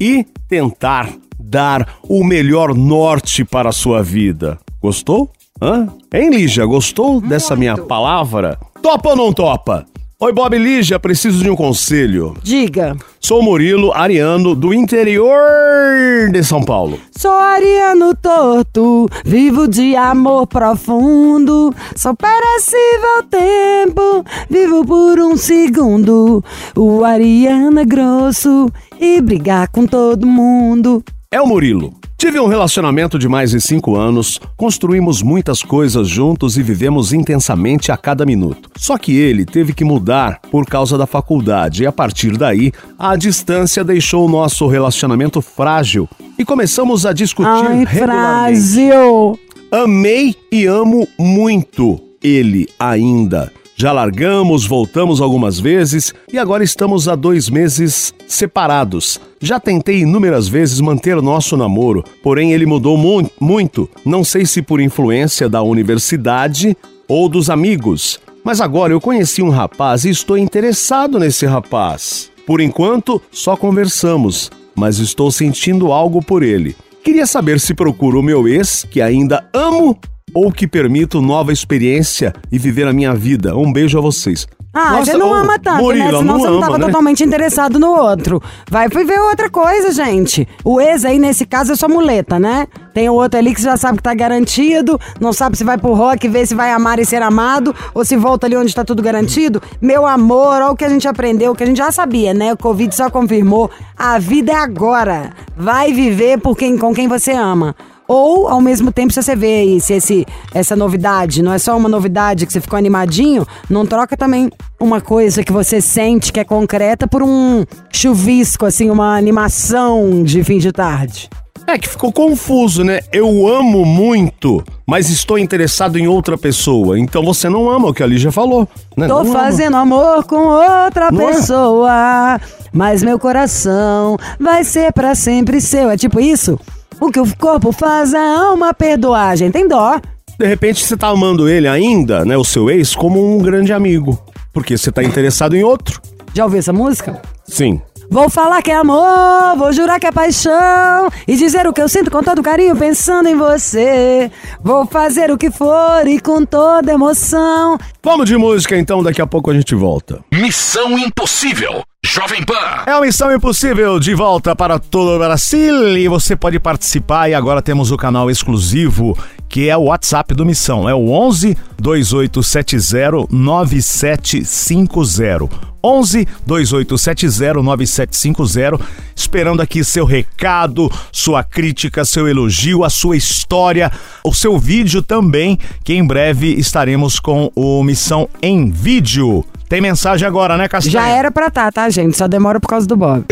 e 0.00 0.24
tentar 0.48 1.10
dar 1.38 1.98
o 2.08 2.24
melhor 2.24 2.74
norte 2.74 3.44
para 3.44 3.68
a 3.68 3.72
sua 3.72 4.02
vida. 4.02 4.58
Gostou? 4.80 5.30
Hã? 5.60 5.88
Hein, 6.12 6.30
Lígia? 6.30 6.66
Gostou 6.66 7.12
Muito. 7.12 7.28
dessa 7.28 7.56
minha 7.56 7.76
palavra? 7.76 8.58
Topa 8.82 9.10
ou 9.10 9.16
não 9.16 9.32
topa? 9.32 9.86
Oi, 10.18 10.32
Bob 10.32 10.56
Lígia, 10.56 10.98
preciso 10.98 11.42
de 11.42 11.50
um 11.50 11.56
conselho. 11.56 12.34
Diga. 12.42 12.96
Sou 13.20 13.42
Murilo 13.42 13.92
Ariano, 13.92 14.54
do 14.54 14.72
interior 14.72 16.30
de 16.32 16.42
São 16.42 16.62
Paulo. 16.62 16.98
Sou 17.10 17.32
Ariano 17.32 18.14
torto, 18.14 19.08
vivo 19.24 19.68
de 19.68 19.94
amor 19.94 20.46
profundo. 20.46 21.74
Sou 21.94 22.14
perecível 22.14 23.22
tempo, 23.30 24.24
vivo 24.48 24.86
por 24.86 25.18
um 25.20 25.36
segundo. 25.36 26.42
O 26.74 27.04
Ariano 27.04 27.80
é 27.80 27.84
grosso 27.84 28.70
e 28.98 29.20
brigar 29.20 29.68
com 29.68 29.86
todo 29.86 30.26
mundo. 30.26 31.04
É 31.30 31.40
o 31.40 31.46
Murilo. 31.46 31.92
Tive 32.18 32.40
um 32.40 32.46
relacionamento 32.46 33.18
de 33.18 33.28
mais 33.28 33.50
de 33.50 33.60
cinco 33.60 33.94
anos, 33.94 34.40
construímos 34.56 35.20
muitas 35.20 35.62
coisas 35.62 36.08
juntos 36.08 36.56
e 36.56 36.62
vivemos 36.62 37.12
intensamente 37.12 37.92
a 37.92 37.96
cada 37.96 38.24
minuto. 38.24 38.70
Só 38.74 38.96
que 38.96 39.14
ele 39.14 39.44
teve 39.44 39.74
que 39.74 39.84
mudar 39.84 40.40
por 40.50 40.64
causa 40.64 40.96
da 40.96 41.06
faculdade 41.06 41.82
e 41.82 41.86
a 41.86 41.92
partir 41.92 42.38
daí, 42.38 42.72
a 42.98 43.16
distância 43.16 43.84
deixou 43.84 44.24
o 44.24 44.30
nosso 44.30 44.66
relacionamento 44.66 45.42
frágil 45.42 46.08
e 46.38 46.44
começamos 46.44 47.04
a 47.04 47.12
discutir 47.12 47.48
Ai, 47.48 47.84
regularmente. 47.84 47.98
Frágil. 47.98 49.38
Amei 49.70 50.34
e 50.50 50.64
amo 50.64 51.06
muito 51.18 52.00
ele 52.22 52.66
ainda. 52.78 53.52
Já 53.78 53.92
largamos, 53.92 54.66
voltamos 54.66 55.20
algumas 55.20 55.60
vezes 55.60 56.14
e 56.32 56.38
agora 56.38 56.64
estamos 56.64 57.08
há 57.08 57.14
dois 57.14 57.50
meses 57.50 58.14
separados. 58.26 59.20
Já 59.38 59.60
tentei 59.60 60.00
inúmeras 60.00 60.48
vezes 60.48 60.80
manter 60.80 61.20
nosso 61.20 61.58
namoro, 61.58 62.02
porém 62.22 62.54
ele 62.54 62.64
mudou 62.64 62.96
mu 62.96 63.30
muito. 63.38 63.86
Não 64.02 64.24
sei 64.24 64.46
se 64.46 64.62
por 64.62 64.80
influência 64.80 65.46
da 65.46 65.60
universidade 65.60 66.74
ou 67.06 67.28
dos 67.28 67.50
amigos. 67.50 68.18
Mas 68.42 68.62
agora 68.62 68.94
eu 68.94 69.00
conheci 69.00 69.42
um 69.42 69.50
rapaz 69.50 70.06
e 70.06 70.08
estou 70.08 70.38
interessado 70.38 71.18
nesse 71.18 71.44
rapaz. 71.44 72.30
Por 72.46 72.62
enquanto, 72.62 73.20
só 73.30 73.58
conversamos, 73.58 74.50
mas 74.74 74.98
estou 75.00 75.30
sentindo 75.30 75.92
algo 75.92 76.24
por 76.24 76.42
ele. 76.42 76.74
Queria 77.04 77.26
saber 77.26 77.60
se 77.60 77.74
procuro 77.74 78.20
o 78.20 78.22
meu 78.22 78.48
ex, 78.48 78.86
que 78.90 79.02
ainda 79.02 79.46
amo, 79.52 79.98
ou 80.36 80.52
que 80.52 80.66
permito 80.66 81.22
nova 81.22 81.50
experiência 81.50 82.30
e 82.52 82.58
viver 82.58 82.86
a 82.86 82.92
minha 82.92 83.14
vida. 83.14 83.56
Um 83.56 83.72
beijo 83.72 83.96
a 83.96 84.02
vocês. 84.02 84.46
Ah, 84.70 84.90
Nossa, 84.90 85.12
você 85.12 85.16
não 85.16 85.32
ama 85.32 85.58
tanto, 85.58 85.82
Murilo, 85.82 86.04
né? 86.04 86.10
Senão 86.10 86.22
não 86.22 86.38
você 86.38 86.46
não 86.46 86.56
ama, 86.56 86.66
tava 86.66 86.78
né? 86.78 86.84
totalmente 86.84 87.24
interessado 87.24 87.78
no 87.78 87.88
outro. 87.98 88.42
Vai 88.70 88.86
ver 88.86 89.18
outra 89.18 89.48
coisa, 89.48 89.90
gente. 89.90 90.46
O 90.62 90.78
ex 90.78 91.06
aí, 91.06 91.18
nesse 91.18 91.46
caso, 91.46 91.72
é 91.72 91.74
sua 91.76 91.88
muleta, 91.88 92.38
né? 92.38 92.66
Tem 92.92 93.08
o 93.08 93.14
outro 93.14 93.38
ali 93.38 93.54
que 93.54 93.60
você 93.62 93.68
já 93.68 93.78
sabe 93.78 93.96
que 93.96 94.02
tá 94.02 94.12
garantido, 94.12 95.00
não 95.18 95.32
sabe 95.32 95.56
se 95.56 95.64
vai 95.64 95.78
pro 95.78 95.94
rock, 95.94 96.28
ver 96.28 96.46
se 96.46 96.54
vai 96.54 96.70
amar 96.70 96.98
e 96.98 97.06
ser 97.06 97.22
amado, 97.22 97.74
ou 97.94 98.04
se 98.04 98.14
volta 98.14 98.46
ali 98.46 98.58
onde 98.58 98.74
tá 98.74 98.84
tudo 98.84 99.02
garantido. 99.02 99.62
Meu 99.80 100.06
amor, 100.06 100.56
olha 100.60 100.70
o 100.70 100.76
que 100.76 100.84
a 100.84 100.90
gente 100.90 101.08
aprendeu, 101.08 101.52
o 101.52 101.54
que 101.54 101.62
a 101.62 101.66
gente 101.66 101.78
já 101.78 101.90
sabia, 101.90 102.34
né? 102.34 102.52
O 102.52 102.58
Covid 102.58 102.94
só 102.94 103.08
confirmou. 103.08 103.70
A 103.96 104.18
vida 104.18 104.52
é 104.52 104.56
agora. 104.56 105.32
Vai 105.56 105.94
viver 105.94 106.38
por 106.38 106.54
quem, 106.54 106.76
com 106.76 106.94
quem 106.94 107.08
você 107.08 107.32
ama. 107.32 107.74
Ou, 108.08 108.48
ao 108.48 108.60
mesmo 108.60 108.92
tempo, 108.92 109.12
se 109.12 109.20
você 109.22 109.34
vê 109.34 109.60
aí, 109.60 109.80
se 109.80 109.94
esse, 109.94 110.24
essa 110.54 110.76
novidade 110.76 111.42
não 111.42 111.52
é 111.52 111.58
só 111.58 111.76
uma 111.76 111.88
novidade 111.88 112.46
que 112.46 112.52
você 112.52 112.60
ficou 112.60 112.78
animadinho, 112.78 113.46
não 113.68 113.84
troca 113.84 114.16
também 114.16 114.50
uma 114.78 115.00
coisa 115.00 115.42
que 115.42 115.52
você 115.52 115.80
sente 115.80 116.32
que 116.32 116.38
é 116.38 116.44
concreta 116.44 117.08
por 117.08 117.22
um 117.22 117.64
chuvisco, 117.92 118.64
assim, 118.64 118.90
uma 118.90 119.16
animação 119.16 120.22
de 120.22 120.44
fim 120.44 120.58
de 120.58 120.70
tarde. 120.70 121.28
É 121.66 121.76
que 121.76 121.88
ficou 121.88 122.12
confuso, 122.12 122.84
né? 122.84 123.00
Eu 123.12 123.48
amo 123.48 123.84
muito, 123.84 124.62
mas 124.86 125.10
estou 125.10 125.36
interessado 125.36 125.98
em 125.98 126.06
outra 126.06 126.38
pessoa. 126.38 126.96
Então 126.96 127.24
você 127.24 127.48
não 127.48 127.68
ama 127.68 127.88
o 127.88 127.94
que 127.94 128.04
a 128.04 128.06
Lígia 128.06 128.30
falou, 128.30 128.68
né? 128.96 129.08
Tô 129.08 129.14
Não 129.24 129.30
ama. 129.32 129.32
fazendo 129.40 129.76
amor 129.76 130.22
com 130.26 130.36
outra 130.36 131.10
Não 131.10 131.28
é? 131.28 131.32
pessoa, 131.32 132.40
mas 132.72 133.02
meu 133.02 133.18
coração 133.18 134.16
vai 134.38 134.62
ser 134.62 134.92
pra 134.92 135.16
sempre 135.16 135.60
seu. 135.60 135.90
É 135.90 135.96
tipo 135.96 136.20
isso? 136.20 136.56
O 137.00 137.10
que 137.10 137.20
o 137.20 137.36
corpo 137.36 137.72
faz 137.72 138.14
a 138.14 138.38
alma 138.38 138.72
perdoar. 138.72 139.36
Gente, 139.36 139.52
tem 139.52 139.68
dó. 139.68 140.00
De 140.38 140.46
repente 140.46 140.84
você 140.84 140.96
tá 140.96 141.08
amando 141.08 141.48
ele 141.48 141.68
ainda, 141.68 142.24
né? 142.24 142.36
O 142.36 142.44
seu 142.44 142.70
ex, 142.70 142.94
como 142.94 143.36
um 143.36 143.38
grande 143.38 143.72
amigo. 143.72 144.18
Porque 144.52 144.76
você 144.76 144.90
tá 144.90 145.02
interessado 145.02 145.54
em 145.54 145.62
outro. 145.62 146.00
Já 146.34 146.44
ouviu 146.44 146.58
essa 146.58 146.72
música? 146.72 147.20
Sim. 147.44 147.80
Vou 148.08 148.30
falar 148.30 148.62
que 148.62 148.70
é 148.70 148.76
amor, 148.76 149.56
vou 149.58 149.72
jurar 149.72 149.98
que 149.98 150.06
é 150.06 150.12
paixão 150.12 151.10
e 151.26 151.36
dizer 151.36 151.66
o 151.66 151.72
que 151.72 151.82
eu 151.82 151.88
sinto 151.88 152.10
com 152.10 152.22
todo 152.22 152.42
carinho 152.42 152.76
pensando 152.76 153.28
em 153.28 153.34
você. 153.34 154.30
Vou 154.62 154.86
fazer 154.86 155.30
o 155.30 155.36
que 155.36 155.50
for 155.50 156.06
e 156.06 156.20
com 156.20 156.44
toda 156.44 156.92
emoção. 156.92 157.76
Vamos 158.02 158.26
de 158.26 158.36
música 158.36 158.76
então, 158.76 159.02
daqui 159.02 159.20
a 159.20 159.26
pouco 159.26 159.50
a 159.50 159.54
gente 159.54 159.74
volta. 159.74 160.20
Missão 160.32 160.96
Impossível. 160.96 161.82
Jovem 162.06 162.42
Pan. 162.44 162.84
É 162.86 162.94
uma 162.94 163.00
missão 163.00 163.34
impossível 163.34 163.98
de 163.98 164.14
volta 164.14 164.54
para 164.54 164.78
todo 164.78 165.16
o 165.16 165.18
Brasil 165.18 165.98
e 165.98 166.06
você 166.06 166.36
pode 166.36 166.60
participar 166.60 167.28
e 167.28 167.34
agora 167.34 167.60
temos 167.60 167.90
o 167.90 167.96
canal 167.96 168.30
exclusivo 168.30 169.18
que 169.48 169.68
é 169.68 169.76
o 169.76 169.86
WhatsApp 169.86 170.32
do 170.32 170.46
Missão. 170.46 170.88
É 170.88 170.94
o 170.94 171.10
11 171.10 171.56
2870 171.76 173.26
9750. 173.28 175.48
11 175.82 176.28
2870 176.46 177.60
9750. 177.60 178.78
Esperando 179.16 179.60
aqui 179.60 179.82
seu 179.82 180.04
recado, 180.04 180.88
sua 181.10 181.42
crítica, 181.42 182.04
seu 182.04 182.28
elogio, 182.28 182.84
a 182.84 182.90
sua 182.90 183.16
história, 183.16 183.90
o 184.22 184.32
seu 184.32 184.56
vídeo 184.56 185.02
também, 185.02 185.58
que 185.82 185.94
em 185.94 186.06
breve 186.06 186.54
estaremos 186.54 187.18
com 187.18 187.50
o 187.56 187.82
Missão 187.82 188.28
em 188.40 188.70
vídeo. 188.70 189.44
Tem 189.68 189.80
mensagem 189.80 190.26
agora, 190.28 190.56
né, 190.56 190.68
Castanha? 190.68 190.92
Já 190.92 191.08
era 191.08 191.28
pra 191.28 191.50
tá, 191.50 191.72
tá, 191.72 191.90
gente? 191.90 192.16
Só 192.16 192.28
demora 192.28 192.60
por 192.60 192.68
causa 192.68 192.86
do 192.86 192.96
Bob. 192.96 193.24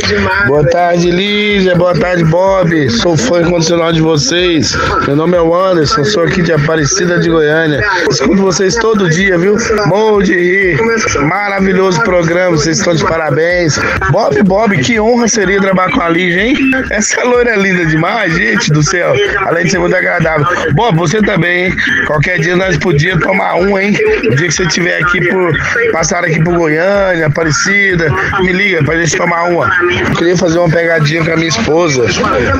Boa 0.48 0.68
tarde, 0.68 1.08
Lígia. 1.08 1.76
Boa 1.76 1.96
tarde, 1.96 2.24
Bob. 2.24 2.90
Sou 2.90 3.16
fã 3.16 3.42
incondicional 3.42 3.92
de 3.92 4.00
vocês. 4.00 4.76
Meu 5.06 5.14
nome 5.14 5.36
é 5.36 5.40
o 5.40 5.54
Anderson, 5.54 6.02
sou 6.04 6.24
aqui 6.24 6.42
de 6.42 6.52
Aparecida 6.52 7.20
de 7.20 7.30
Goiânia. 7.30 7.84
Escuto 8.10 8.42
vocês 8.42 8.74
todo 8.74 9.08
dia, 9.08 9.38
viu? 9.38 9.56
Morro 9.86 10.22
de 10.22 10.34
rir. 10.34 10.80
Maravilhoso 11.22 12.00
programa, 12.02 12.56
vocês 12.56 12.78
estão 12.78 12.96
de 12.96 13.04
parabéns. 13.04 13.78
Bob, 14.10 14.42
Bob, 14.42 14.76
que 14.78 14.98
honra 14.98 15.28
seria 15.28 15.60
trabalhar 15.60 15.92
com 15.92 16.00
a 16.00 16.08
Lígia, 16.08 16.48
hein? 16.48 16.56
Essa 16.90 17.22
loira 17.22 17.50
é 17.50 17.56
linda 17.56 17.86
demais, 17.86 18.34
gente 18.34 18.72
do 18.72 18.82
céu. 18.82 19.12
Além 19.46 19.66
de 19.66 19.70
ser 19.70 19.78
muito 19.78 19.94
agradável. 19.94 20.46
Bob, 20.74 20.96
você 20.96 21.22
também, 21.22 21.66
hein? 21.66 21.76
Qualquer 22.08 22.40
dia 22.40 22.56
nós 22.56 22.76
podíamos 22.76 23.24
tomar 23.24 23.54
um, 23.54 23.78
hein? 23.78 23.96
O 24.26 24.34
dia 24.34 24.48
que 24.48 24.54
você 24.54 24.64
estiver 24.64 25.00
aqui 25.00 25.20
por. 25.28 25.54
passar 25.92 26.23
aqui 26.24 26.42
por 26.42 26.54
Goiânia, 26.56 27.26
Aparecida, 27.26 28.08
me 28.40 28.52
liga 28.52 28.82
pra 28.82 28.96
gente 28.96 29.16
tomar 29.16 29.44
uma. 29.44 29.70
Eu 30.08 30.16
queria 30.16 30.36
fazer 30.36 30.58
uma 30.58 30.68
pegadinha 30.68 31.24
com 31.24 31.32
a 31.32 31.36
minha 31.36 31.48
esposa, 31.48 32.04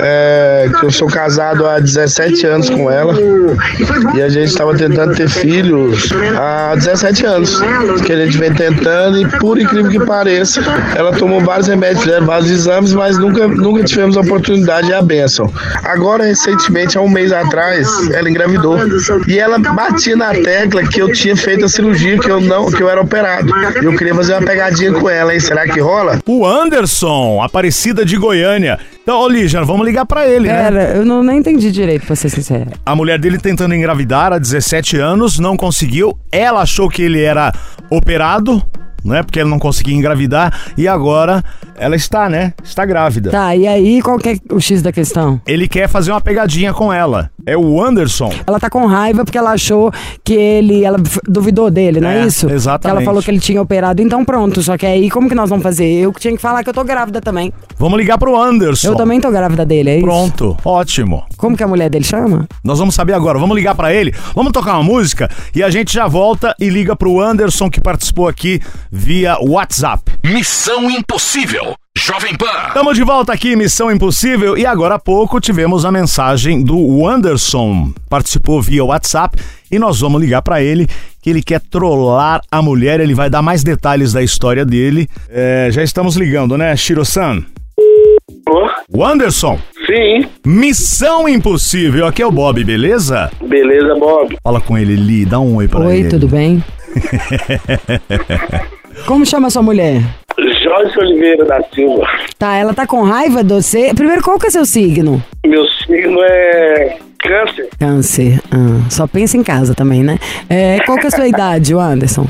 é, 0.01 0.69
que 0.79 0.87
eu 0.87 0.91
sou 0.91 1.09
casado 1.09 1.67
há 1.67 1.79
17 1.79 2.47
anos 2.47 2.71
com 2.71 2.91
ela 2.91 3.15
e 4.15 4.23
a 4.23 4.29
gente 4.29 4.49
estava 4.49 4.75
tentando 4.75 5.15
ter 5.15 5.29
filhos 5.29 6.11
há 6.39 6.75
17 6.75 7.27
anos, 7.27 7.61
que 8.05 8.13
a 8.13 8.25
gente 8.25 8.39
vem 8.39 8.53
tentando 8.53 9.21
e 9.21 9.27
por 9.39 9.59
incrível 9.59 9.91
que 9.91 10.05
pareça, 10.05 10.63
ela 10.95 11.13
tomou 11.13 11.41
vários 11.41 11.69
remédios, 11.69 12.05
vários 12.25 12.51
exames, 12.51 12.93
mas 12.93 13.19
nunca, 13.19 13.47
nunca 13.49 13.85
tivemos 13.85 14.17
a 14.17 14.21
oportunidade 14.21 14.91
e 14.91 14.95
a 14.95 15.03
bênção. 15.03 15.51
Agora, 15.85 16.25
recentemente, 16.25 16.99
há 16.99 17.01
um 17.01 17.09
mês 17.09 17.33
atrás, 17.33 18.11
ela 18.11 18.29
engravidou 18.29 18.77
e 19.27 19.39
ela 19.39 19.59
batia 19.59 20.17
na 20.17 20.33
tecla 20.33 20.83
que 20.83 21.01
eu 21.01 21.13
tinha 21.13 21.37
feito 21.37 21.65
a 21.65 21.69
cirurgia, 21.69 22.19
que 22.19 22.31
eu 22.31 22.41
não, 22.41 22.71
que 22.71 22.83
eu 22.83 22.89
era 22.89 23.01
operado. 23.01 23.54
E 23.81 23.85
eu 23.85 23.97
queria 23.97 24.15
fazer 24.15 24.35
uma 24.35 24.43
pegadinha 24.43 24.93
com 24.93 25.09
ela, 25.09 25.33
hein? 25.33 25.41
Será 25.41 25.67
que 25.67 25.81
rola? 25.81 26.19
O 26.27 26.47
Anderson, 26.47 27.43
Aparecida 27.43 28.05
de 28.05 28.17
Goiânia. 28.17 28.79
Então, 29.03 29.21
ô 29.21 29.29
Lígia, 29.29 29.63
vamos 29.65 29.87
ligar 29.87 30.07
pra 30.07 30.27
ele, 30.27 30.49
né? 30.49 30.65
Pera, 30.65 30.83
eu 30.97 31.05
não 31.05 31.23
nem 31.23 31.39
entendi 31.39 31.71
direito, 31.71 32.07
pra 32.07 32.17
ser 32.17 32.31
sincera. 32.31 32.73
A 32.85 32.97
mulher 32.97 33.19
dele 33.19 33.39
tentando 33.39 33.75
engravidar 33.75 34.33
há 34.33 34.39
17 34.39 34.97
anos, 34.99 35.39
não 35.39 35.57
conseguiu. 35.57 36.19
Ela 36.33 36.63
achou 36.63 36.89
que 36.89 37.03
ele 37.03 37.23
era 37.23 37.53
operado, 37.91 38.63
né? 39.05 39.23
Porque 39.23 39.39
ele 39.39 39.51
não 39.51 39.59
conseguia 39.59 39.95
engravidar. 39.95 40.53
E 40.77 40.89
agora 40.89 41.45
ela 41.77 41.97
está, 41.97 42.29
né? 42.29 42.53
Está 42.63 42.85
grávida. 42.85 43.31
Tá, 43.31 43.55
e 43.55 43.67
aí 43.67 44.01
qual 44.03 44.19
que 44.19 44.29
é 44.31 44.37
o 44.53 44.61
X 44.61 44.83
da 44.83 44.93
questão? 44.93 45.41
Ele 45.47 45.69
quer 45.69 45.89
fazer 45.89 46.11
uma 46.13 46.21
pegadinha 46.21 46.73
com 46.73 46.93
ela. 46.93 47.31
É 47.47 47.57
o 47.57 47.83
Anderson. 47.83 48.33
Ela 48.47 48.59
tá 48.59 48.71
com 48.71 48.87
raiva 48.87 49.25
porque 49.25 49.37
ela 49.37 49.53
achou 49.53 49.93
que 50.25 50.33
ele. 50.33 50.83
Ela 50.85 50.99
duvidou 51.29 51.71
dele, 51.71 52.01
não 52.01 52.09
é, 52.09 52.23
É, 52.23 52.27
isso? 52.27 52.49
exatamente. 52.51 52.97
Ela 52.97 53.05
falou 53.05 53.23
que 53.23 53.31
ele 53.31 53.41
tinha 53.41 53.61
operado, 53.61 54.01
então 54.01 54.25
pronto. 54.25 54.63
Só 54.63 54.79
que 54.79 54.87
aí, 54.87 55.11
como 55.11 55.29
que 55.29 55.35
nós 55.35 55.51
vamos 55.51 55.63
fazer? 55.63 55.85
Eu 55.85 56.13
que 56.13 56.21
tinha 56.21 56.35
que 56.35 56.41
falar 56.41 56.63
que 56.65 56.71
eu 56.71 56.75
tô 56.75 56.83
grávida 56.85 57.21
também. 57.21 57.53
Vamos 57.79 57.99
ligar 57.99 58.17
pro 58.17 58.41
Anderson. 58.41 58.89
Eu 58.89 58.95
também 58.97 59.21
tô 59.21 59.31
grávida 59.31 59.67
dele, 59.67 59.91
é 59.91 59.97
isso? 59.97 60.05
Pronto, 60.07 60.57
ótimo. 60.65 61.25
Como 61.37 61.57
que 61.57 61.63
a 61.63 61.69
mulher 61.69 61.91
dele 61.91 62.05
chama? 62.05 62.47
Nós 62.63 62.79
vamos 62.79 62.95
saber 62.95 63.13
agora. 63.13 63.39
Vamos 63.39 63.55
ligar 63.57 63.75
pra 63.75 63.93
ele. 63.93 64.15
Vamos 64.35 64.53
tocar 64.53 64.75
uma 64.75 64.83
música 64.83 65.29
e 65.55 65.63
a 65.63 65.69
gente 65.69 65.93
já 65.93 66.07
volta 66.07 66.55
e 66.59 66.71
liga 66.71 66.97
pro 66.97 67.21
Anderson 67.21 67.69
que 67.69 67.81
participou 67.81 68.27
aqui 68.29 68.61
via 68.99 69.37
WhatsApp. 69.41 70.03
Missão 70.25 70.89
Impossível. 70.89 71.75
Jovem 71.99 72.37
Pan. 72.37 72.47
Estamos 72.69 72.97
de 72.97 73.03
volta 73.03 73.33
aqui, 73.33 73.57
Missão 73.57 73.91
Impossível, 73.91 74.57
e 74.57 74.65
agora 74.65 74.95
há 74.95 74.99
pouco 74.99 75.41
tivemos 75.41 75.85
a 75.85 75.91
mensagem 75.93 76.63
do 76.63 77.07
Anderson. 77.07 77.93
Participou 78.09 78.63
via 78.63 78.85
WhatsApp 78.85 79.37
e 79.71 79.79
nós 79.81 80.01
vamos 80.01 80.21
ligar 80.21 80.43
pra 80.43 80.63
ele, 80.63 80.87
que 81.21 81.29
ele 81.31 81.43
quer 81.43 81.61
trollar 81.61 82.41
a 82.51 82.63
mulher, 82.63 83.01
ele 83.01 83.15
vai 83.15 83.29
dar 83.29 83.43
mais 83.43 83.65
detalhes 83.65 84.13
da 84.13 84.23
história 84.23 84.65
dele. 84.65 85.09
É, 85.29 85.69
já 85.73 85.83
estamos 85.83 86.15
ligando, 86.17 86.57
né, 86.57 86.77
Shiro-san? 86.77 87.45
O 88.93 89.05
Anderson, 89.05 89.59
Sim, 89.87 90.27
Missão 90.47 91.29
Impossível, 91.29 92.07
aqui 92.07 92.23
é 92.23 92.27
o 92.27 92.31
Bob, 92.31 92.63
beleza? 92.63 93.31
beleza, 93.45 93.95
Bob. 93.99 94.37
Fala 94.43 94.61
com 94.61 94.79
ele, 94.79 94.95
Li, 94.95 95.25
dá 95.25 95.41
um 95.41 95.57
oi 95.57 95.67
pra 95.67 95.81
Oi, 95.81 95.99
ele. 96.01 96.09
tudo 96.09 96.29
bem? 96.29 96.63
Como 99.07 99.27
chama 99.27 99.51
sua 99.51 99.63
mulher? 99.63 100.01
Jorge 100.63 100.99
Oliveira 100.99 101.45
da 101.45 101.63
Silva. 101.75 102.07
Tá, 102.39 102.57
ela 102.57 102.73
tá 102.73 102.87
com 102.87 103.03
raiva 103.03 103.45
de 103.45 103.53
você. 103.53 103.93
Primeiro, 103.95 104.23
qual 104.23 104.39
que 104.39 104.47
é 104.47 104.51
seu 104.51 104.65
signo? 104.65 105.23
Meu 105.47 105.65
signo 105.87 106.19
é 106.23 106.97
câncer. 107.19 107.69
Câncer. 107.79 108.41
Ah, 108.51 108.89
só 108.91 109.07
pensa 109.07 109.37
em 109.37 109.43
casa 109.43 109.75
também, 109.75 110.03
né? 110.03 110.19
É, 110.49 110.81
qual 110.87 110.99
que 110.99 111.05
é 111.05 111.09
a 111.09 111.11
sua 111.11 111.29
idade, 111.29 111.75
Anderson? 111.75 112.27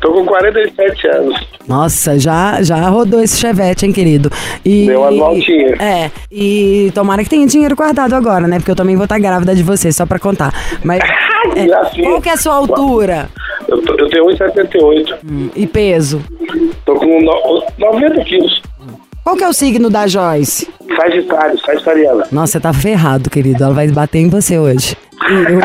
Tô 0.00 0.12
com 0.12 0.26
47 0.26 1.08
anos. 1.08 1.48
Nossa, 1.66 2.18
já, 2.18 2.62
já 2.62 2.76
rodou 2.88 3.20
esse 3.20 3.38
chevette, 3.38 3.86
hein, 3.86 3.92
querido? 3.92 4.30
E, 4.64 4.86
Deu 4.86 5.00
umas 5.00 5.16
voltinhas. 5.16 5.80
É, 5.80 6.10
e 6.30 6.92
tomara 6.94 7.24
que 7.24 7.30
tenha 7.30 7.46
dinheiro 7.46 7.74
guardado 7.74 8.14
agora, 8.14 8.46
né? 8.46 8.58
Porque 8.58 8.70
eu 8.70 8.76
também 8.76 8.94
vou 8.94 9.04
estar 9.04 9.18
grávida 9.18 9.54
de 9.54 9.62
você, 9.62 9.90
só 9.90 10.06
pra 10.06 10.18
contar. 10.18 10.52
Mas 10.84 11.00
é, 11.56 12.02
qual 12.02 12.20
que 12.20 12.28
é 12.28 12.32
a 12.32 12.36
sua 12.36 12.54
altura 12.54 13.28
Eu, 13.68 13.82
tô- 13.82 13.94
eu 13.94 14.08
tenho 14.08 14.26
1,78. 14.26 15.14
Hum, 15.28 15.50
e 15.56 15.66
peso? 15.66 16.22
Tô 16.84 16.94
com 16.94 17.20
no- 17.20 17.64
90 17.78 18.24
quilos. 18.24 18.62
Qual 19.24 19.36
que 19.36 19.42
é 19.42 19.48
o 19.48 19.52
signo 19.52 19.90
da 19.90 20.06
Joyce? 20.06 20.68
Sagitário, 20.96 21.58
sagitariana. 21.60 22.26
Nossa, 22.30 22.52
você 22.52 22.60
tá 22.60 22.72
ferrado, 22.72 23.28
querido. 23.28 23.64
Ela 23.64 23.74
vai 23.74 23.88
bater 23.88 24.18
em 24.20 24.28
você 24.28 24.56
hoje. 24.58 24.96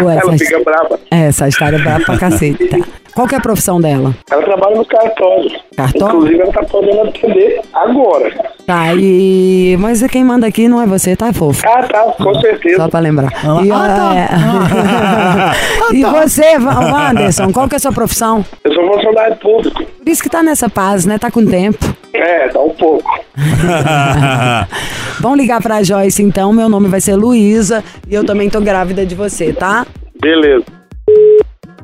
Ué, 0.03 0.13
Ela 0.17 0.21
Sag- 0.31 0.39
fica 0.39 0.63
brava. 0.63 0.99
É, 1.11 1.31
Sagitário 1.31 1.77
é 1.77 1.81
brava 1.81 2.03
pra 2.05 2.17
cacete. 2.17 2.65
Tá. 2.67 2.77
Qual 3.13 3.27
que 3.27 3.35
é 3.35 3.37
a 3.37 3.41
profissão 3.41 3.79
dela? 3.81 4.15
Ela 4.29 4.41
trabalha 4.43 4.75
no 4.75 4.85
cartório. 4.85 5.51
Cartório? 5.75 6.15
Inclusive, 6.15 6.39
ela 6.41 6.51
tá 6.53 6.63
podendo 6.63 7.01
atender 7.01 7.61
agora. 7.73 8.31
Tá, 8.65 8.93
e. 8.95 9.75
Mas 9.79 10.01
quem 10.07 10.23
manda 10.23 10.47
aqui 10.47 10.67
não 10.67 10.81
é 10.81 10.85
você, 10.85 11.15
tá, 11.15 11.33
fofo? 11.33 11.61
Ah, 11.67 11.83
tá, 11.83 12.03
com 12.23 12.33
certeza. 12.39 12.77
Só 12.77 12.87
pra 12.87 12.99
lembrar. 13.01 13.31
Ah, 13.43 13.61
E, 13.65 13.71
ah, 13.71 13.75
tá. 13.75 14.15
é, 14.15 14.27
Ah, 15.91 15.93
e 15.93 16.01
tá. 16.01 16.09
você, 16.09 16.57
Wanderson, 16.57 17.51
qual 17.51 17.67
que 17.67 17.75
é 17.75 17.77
a 17.77 17.79
sua 17.79 17.91
profissão? 17.91 18.45
Eu 18.63 18.73
sou 18.73 18.87
funcionário 18.93 19.35
público. 19.37 19.83
Por 19.83 20.07
isso 20.09 20.23
que 20.23 20.29
tá 20.29 20.41
nessa 20.41 20.69
paz, 20.69 21.05
né? 21.05 21.17
Tá 21.17 21.29
com 21.29 21.45
tempo. 21.45 21.85
É, 22.13 22.47
dá 22.49 22.61
um 22.61 22.69
pouco. 22.69 23.19
Vamos 25.19 25.37
ligar 25.37 25.61
pra 25.61 25.83
Joyce 25.83 26.21
então. 26.23 26.51
Meu 26.53 26.69
nome 26.69 26.87
vai 26.87 27.01
ser 27.01 27.15
Luísa 27.15 27.83
e 28.07 28.13
eu 28.15 28.25
também 28.25 28.49
tô 28.49 28.59
grávida 28.61 29.05
de 29.05 29.15
você, 29.15 29.53
tá? 29.53 29.85
Beleza. 30.19 30.65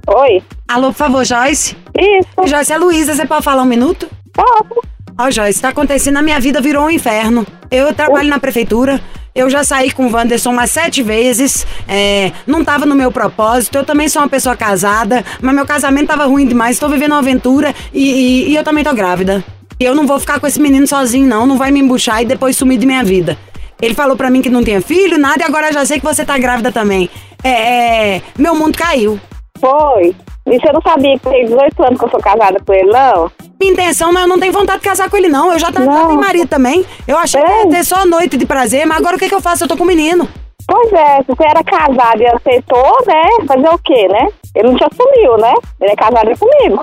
Oi. 0.07 0.41
Alô, 0.67 0.87
por 0.87 0.95
favor, 0.97 1.25
Joyce? 1.25 1.75
Isso. 1.97 2.47
Joyce, 2.47 2.71
é 2.73 2.77
Luísa, 2.77 3.13
você 3.15 3.25
pode 3.25 3.43
falar 3.43 3.63
um 3.63 3.65
minuto? 3.65 4.07
Posso. 4.33 4.81
Ó, 5.19 5.29
Joyce, 5.31 5.61
tá 5.61 5.69
acontecendo, 5.69 6.17
a 6.17 6.21
minha 6.21 6.39
vida 6.39 6.61
virou 6.61 6.85
um 6.85 6.89
inferno. 6.89 7.45
Eu 7.71 7.93
trabalho 7.93 8.29
na 8.29 8.39
prefeitura, 8.39 9.01
eu 9.35 9.49
já 9.49 9.63
saí 9.63 9.91
com 9.91 10.07
o 10.07 10.11
Wanderson 10.11 10.51
umas 10.51 10.71
sete 10.71 11.01
vezes, 11.03 11.65
é, 11.87 12.31
não 12.45 12.63
tava 12.63 12.85
no 12.85 12.95
meu 12.95 13.11
propósito, 13.11 13.77
eu 13.77 13.83
também 13.85 14.07
sou 14.07 14.21
uma 14.21 14.29
pessoa 14.29 14.55
casada, 14.55 15.25
mas 15.41 15.53
meu 15.55 15.65
casamento 15.65 16.07
tava 16.07 16.25
ruim 16.25 16.45
demais, 16.45 16.79
tô 16.79 16.87
vivendo 16.87 17.11
uma 17.11 17.19
aventura 17.19 17.73
e, 17.93 18.03
e- 18.45 18.49
e 18.51 18.55
eu 18.55 18.63
também 18.63 18.83
tô 18.83 18.93
grávida. 18.93 19.43
E 19.79 19.83
eu 19.83 19.93
não 19.93 20.07
vou 20.07 20.19
ficar 20.19 20.39
com 20.39 20.47
esse 20.47 20.59
menino 20.59 20.87
sozinho, 20.87 21.27
não, 21.27 21.45
não 21.45 21.57
vai 21.57 21.71
me 21.71 21.79
embuchar 21.79 22.21
e 22.21 22.25
depois 22.25 22.55
sumir 22.55 22.77
de 22.77 22.85
minha 22.85 23.03
vida. 23.03 23.37
Ele 23.81 23.93
falou 23.93 24.15
pra 24.15 24.29
mim 24.29 24.41
que 24.41 24.49
não 24.49 24.63
tinha 24.63 24.81
filho, 24.81 25.17
nada, 25.19 25.43
e 25.43 25.45
agora 25.45 25.67
eu 25.67 25.73
já 25.73 25.85
sei 25.85 25.99
que 25.99 26.05
você 26.05 26.23
tá 26.25 26.37
grávida 26.37 26.71
também. 26.71 27.09
É, 27.43 28.15
é, 28.15 28.21
meu 28.37 28.55
mundo 28.55 28.77
caiu. 28.77 29.19
Foi. 29.59 30.15
E 30.49 30.59
você 30.59 30.71
não 30.71 30.81
sabia 30.81 31.19
que 31.19 31.29
tem 31.29 31.45
18 31.45 31.83
anos 31.83 31.99
que 31.99 32.05
eu 32.05 32.09
sou 32.09 32.19
casada 32.21 32.57
com 32.65 32.73
ele, 32.73 32.89
não? 32.91 33.29
Minha 33.59 33.73
intenção, 33.73 34.13
não, 34.13 34.21
eu 34.21 34.27
não 34.27 34.39
tenho 34.39 34.53
vontade 34.53 34.79
de 34.81 34.87
casar 34.87 35.09
com 35.09 35.17
ele, 35.17 35.27
não. 35.27 35.51
Eu 35.51 35.59
já, 35.59 35.67
já 35.67 35.73
tenho 35.73 36.15
marido 36.19 36.47
também. 36.47 36.85
Eu 37.07 37.17
achei 37.17 37.41
que 37.43 37.51
É. 37.51 37.63
ia 37.63 37.69
ter 37.69 37.83
só 37.83 38.05
noite 38.05 38.37
de 38.37 38.45
prazer, 38.45 38.85
mas 38.85 38.97
agora 38.97 39.15
o 39.15 39.19
que, 39.19 39.27
que 39.27 39.35
eu 39.35 39.41
faço? 39.41 39.63
Eu 39.63 39.67
tô 39.67 39.75
com 39.75 39.83
um 39.83 39.87
menino. 39.87 40.27
Pois 40.67 40.91
é, 40.93 41.17
se 41.23 41.27
você 41.27 41.43
era 41.45 41.63
casado 41.63 42.21
e 42.21 42.27
aceitou, 42.27 42.97
né? 43.07 43.23
Fazer 43.47 43.69
o 43.69 43.79
quê, 43.79 44.07
né? 44.09 44.27
Ele 44.53 44.69
não 44.69 44.75
te 44.77 44.83
assumiu, 44.83 45.37
né? 45.37 45.53
Ele 45.81 45.91
é 45.91 45.95
casado 45.95 46.29
comigo. 46.37 46.81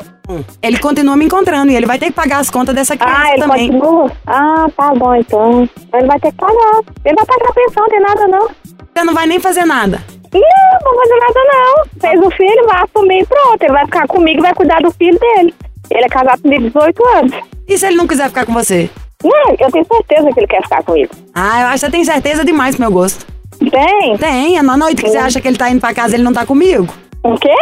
Ele 0.62 0.78
continua 0.78 1.16
me 1.16 1.26
encontrando 1.26 1.70
e 1.70 1.76
ele 1.76 1.84
vai 1.84 1.98
ter 1.98 2.06
que 2.06 2.12
pagar 2.12 2.38
as 2.38 2.48
contas 2.48 2.74
dessa 2.74 2.96
criança 2.96 3.20
Ah, 3.20 3.30
ele 3.32 3.40
também. 3.40 3.66
continua? 3.70 4.10
Ah, 4.26 4.66
tá 4.74 4.94
bom 4.94 5.14
então. 5.14 5.68
Ele 5.92 6.06
vai 6.06 6.18
ter 6.18 6.30
que 6.32 6.38
pagar. 6.38 6.80
Ele 7.04 7.14
vai 7.14 7.26
pagar 7.26 7.50
a 7.50 7.52
pensão, 7.52 7.82
não 7.82 7.90
tem 7.90 8.00
nada 8.00 8.26
não. 8.28 8.48
Você 8.94 9.04
não 9.04 9.12
vai 9.14 9.26
nem 9.26 9.38
fazer 9.38 9.64
nada. 9.66 10.00
Não, 10.32 10.40
não 10.82 10.92
vou 10.92 11.00
fazer 11.00 11.20
nada 11.20 11.40
não. 11.52 11.84
Fez 12.00 12.20
o 12.26 12.30
filho, 12.30 12.66
vai 12.66 12.82
assumir 12.84 13.20
e 13.20 13.26
pronto. 13.26 13.62
Ele 13.62 13.72
vai 13.72 13.84
ficar 13.84 14.06
comigo 14.08 14.38
e 14.38 14.42
vai 14.42 14.54
cuidar 14.54 14.80
do 14.80 14.90
filho 14.92 15.18
dele. 15.18 15.54
Ele 15.90 16.04
é 16.04 16.08
casado 16.08 16.40
comigo 16.40 16.62
18 16.70 17.04
anos. 17.18 17.32
E 17.68 17.76
se 17.76 17.86
ele 17.86 17.96
não 17.96 18.06
quiser 18.06 18.28
ficar 18.28 18.46
com 18.46 18.52
você? 18.54 18.88
Não, 19.22 19.50
eu 19.60 19.70
tenho 19.70 19.84
certeza 19.86 20.32
que 20.32 20.40
ele 20.40 20.46
quer 20.46 20.62
ficar 20.62 20.82
comigo. 20.82 21.14
Ah, 21.34 21.60
eu 21.62 21.66
acho 21.68 21.74
que 21.74 21.80
você 21.80 21.90
tem 21.90 22.04
certeza 22.04 22.44
demais 22.44 22.76
pro 22.76 22.84
meu 22.84 22.92
gosto. 22.92 23.26
Tem? 23.58 24.16
Tem, 24.18 24.58
é 24.58 24.62
na 24.62 24.76
noite 24.76 25.02
que 25.02 25.08
você 25.08 25.16
acha 25.16 25.40
que 25.40 25.48
ele 25.48 25.56
tá 25.56 25.70
indo 25.70 25.80
pra 25.80 25.94
casa, 25.94 26.14
ele 26.14 26.22
não 26.22 26.32
tá 26.32 26.44
comigo. 26.46 26.92
O 27.22 27.38
quê? 27.38 27.54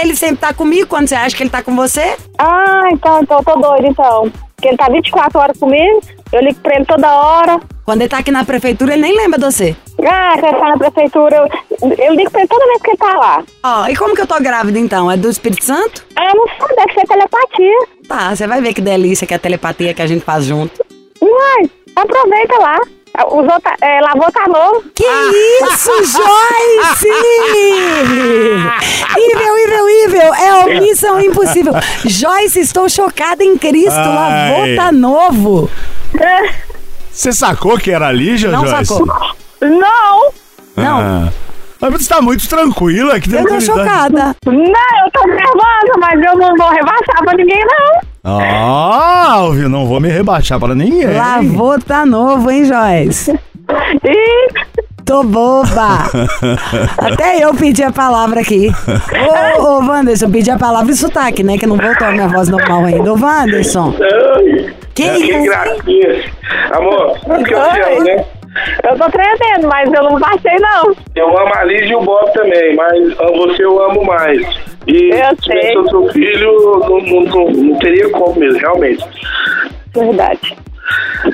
Ele 0.00 0.14
sempre 0.14 0.36
tá 0.36 0.54
comigo 0.54 0.86
quando 0.86 1.08
você 1.08 1.16
acha 1.16 1.36
que 1.36 1.42
ele 1.42 1.50
tá 1.50 1.62
com 1.62 1.74
você. 1.74 2.16
Ah, 2.38 2.84
então, 2.92 3.20
então 3.22 3.38
eu 3.38 3.44
tô 3.44 3.60
doida 3.60 3.88
então. 3.88 4.30
Porque 4.54 4.68
ele 4.68 4.76
tá 4.76 4.88
24 4.88 5.38
horas 5.40 5.58
comigo, 5.58 6.00
eu 6.32 6.40
ligo 6.40 6.60
pra 6.60 6.76
ele 6.76 6.84
toda 6.84 7.12
hora. 7.14 7.60
Quando 7.84 8.02
ele 8.02 8.08
tá 8.10 8.18
aqui 8.18 8.30
na 8.30 8.44
prefeitura, 8.44 8.92
ele 8.92 9.02
nem 9.02 9.16
lembra 9.16 9.38
de 9.38 9.44
você. 9.44 9.76
Ah, 10.04 10.32
quando 10.38 10.52
ele 10.52 10.60
tá 10.60 10.68
na 10.68 10.76
prefeitura, 10.78 11.36
eu, 11.36 11.92
eu 11.96 12.14
ligo 12.14 12.30
pra 12.30 12.40
ele 12.40 12.48
toda 12.48 12.66
vez 12.66 12.82
que 12.82 12.90
ele 12.90 12.96
tá 12.98 13.16
lá. 13.16 13.44
Ó, 13.64 13.88
e 13.88 13.96
como 13.96 14.14
que 14.14 14.20
eu 14.20 14.26
tô 14.26 14.38
grávida 14.40 14.78
então? 14.78 15.10
É 15.10 15.16
do 15.16 15.28
Espírito 15.30 15.64
Santo? 15.64 16.04
Ah, 16.16 16.32
não 16.34 16.46
sei, 16.46 16.76
deve 16.76 16.92
ser 16.92 17.06
telepatia. 17.06 17.78
Tá, 18.06 18.34
você 18.34 18.46
vai 18.46 18.60
ver 18.60 18.74
que 18.74 18.80
delícia 18.80 19.26
que 19.26 19.32
é 19.34 19.36
a 19.36 19.40
telepatia 19.40 19.94
que 19.94 20.02
a 20.02 20.06
gente 20.06 20.24
faz 20.24 20.44
junto. 20.44 20.84
Uai, 21.22 21.70
aproveita 21.96 22.58
lá. 22.58 22.78
Usou, 23.26 23.60
tá, 23.60 23.74
é, 23.80 24.00
lavou 24.00 24.30
tá 24.30 24.46
novo. 24.46 24.84
Que 24.94 25.04
isso, 25.04 25.90
Joyce! 26.04 27.08
Ível, 29.16 29.58
ível, 29.58 29.88
ível! 30.04 30.34
É 30.34 30.48
a 30.76 30.80
missão 30.80 31.20
impossível. 31.20 31.72
Joyce, 32.04 32.60
estou 32.60 32.88
chocada 32.88 33.42
em 33.42 33.56
Cristo. 33.58 33.98
Ai. 33.98 34.74
Lavou 34.74 34.76
tá 34.76 34.92
novo. 34.92 35.70
Você 37.10 37.32
sacou 37.32 37.76
que 37.78 37.90
era 37.90 38.12
Lígia, 38.12 38.50
Não 38.50 38.66
Joyce? 38.66 38.86
sacou. 38.86 39.06
Não, 39.60 40.32
Não. 40.76 41.32
Mas 41.80 41.92
você 41.92 42.08
tá 42.12 42.20
muito 42.20 42.48
tranquila, 42.48 43.20
que 43.20 43.32
Eu 43.32 43.46
tô 43.46 43.60
chocada. 43.60 44.34
não, 44.44 44.52
eu 44.54 45.10
tô 45.12 45.26
nervosa, 45.28 45.92
mas 46.00 46.20
eu 46.22 46.36
não 46.36 46.56
vou 46.56 46.70
rebaixar 46.70 47.24
pra 47.24 47.34
ninguém, 47.34 47.64
não. 47.64 48.00
Ah, 48.24 49.36
ouviu? 49.44 49.68
Não 49.68 49.86
vou 49.86 50.00
me 50.00 50.08
rebaixar 50.08 50.58
para 50.58 50.74
ninguém. 50.74 51.06
Lavou 51.14 51.78
tá 51.80 52.04
novo, 52.04 52.50
hein, 52.50 52.64
Joyce? 52.64 53.38
E 54.02 54.48
Tô 55.04 55.22
boba. 55.22 56.04
Até 56.98 57.42
eu 57.44 57.54
pedi 57.54 57.82
a 57.82 57.90
palavra 57.92 58.40
aqui. 58.40 58.70
Ô, 59.58 59.62
ô, 59.62 59.78
Wanderson, 59.86 60.30
pedi 60.30 60.50
a 60.50 60.58
palavra 60.58 60.90
e 60.90 60.96
sotaque, 60.96 61.42
né? 61.42 61.56
Que 61.58 61.66
não 61.66 61.76
voltou 61.76 62.06
a 62.08 62.10
minha 62.12 62.28
voz 62.28 62.48
normal 62.48 62.84
ainda. 62.86 63.12
Ô, 63.12 63.16
Wanderson. 63.18 63.94
Ai, 64.00 64.74
Que 64.94 65.02
que 65.10 65.16
isso, 65.24 65.32
hein? 65.32 65.44
gracinha. 65.44 66.24
Amor, 66.72 67.18
sabe 67.26 67.44
que 67.44 67.54
eu 67.54 67.60
te 67.70 67.80
amo, 67.80 68.04
né? 68.04 68.24
Eu 68.84 68.96
tô 68.98 69.10
tremendo, 69.10 69.68
mas 69.68 69.92
eu 69.92 70.02
não 70.02 70.18
baixei, 70.18 70.56
não. 70.60 70.94
Eu 71.14 71.38
amo 71.38 71.52
a 71.54 71.64
Liz 71.64 71.90
e 71.90 71.94
o 71.94 72.00
Bob 72.00 72.32
também, 72.32 72.74
mas 72.76 73.14
você 73.16 73.64
eu 73.64 73.82
amo 73.84 74.04
mais. 74.04 74.40
E 74.86 75.10
Eu 75.10 75.36
se 75.36 75.42
tivesse 75.42 75.66
sei. 75.68 75.76
outro 75.76 76.08
filho, 76.12 76.80
não, 76.80 77.00
não, 77.00 77.20
não, 77.22 77.50
não 77.50 77.78
teria 77.78 78.08
como 78.10 78.38
mesmo, 78.40 78.58
realmente. 78.58 79.04
Verdade. 79.94 80.56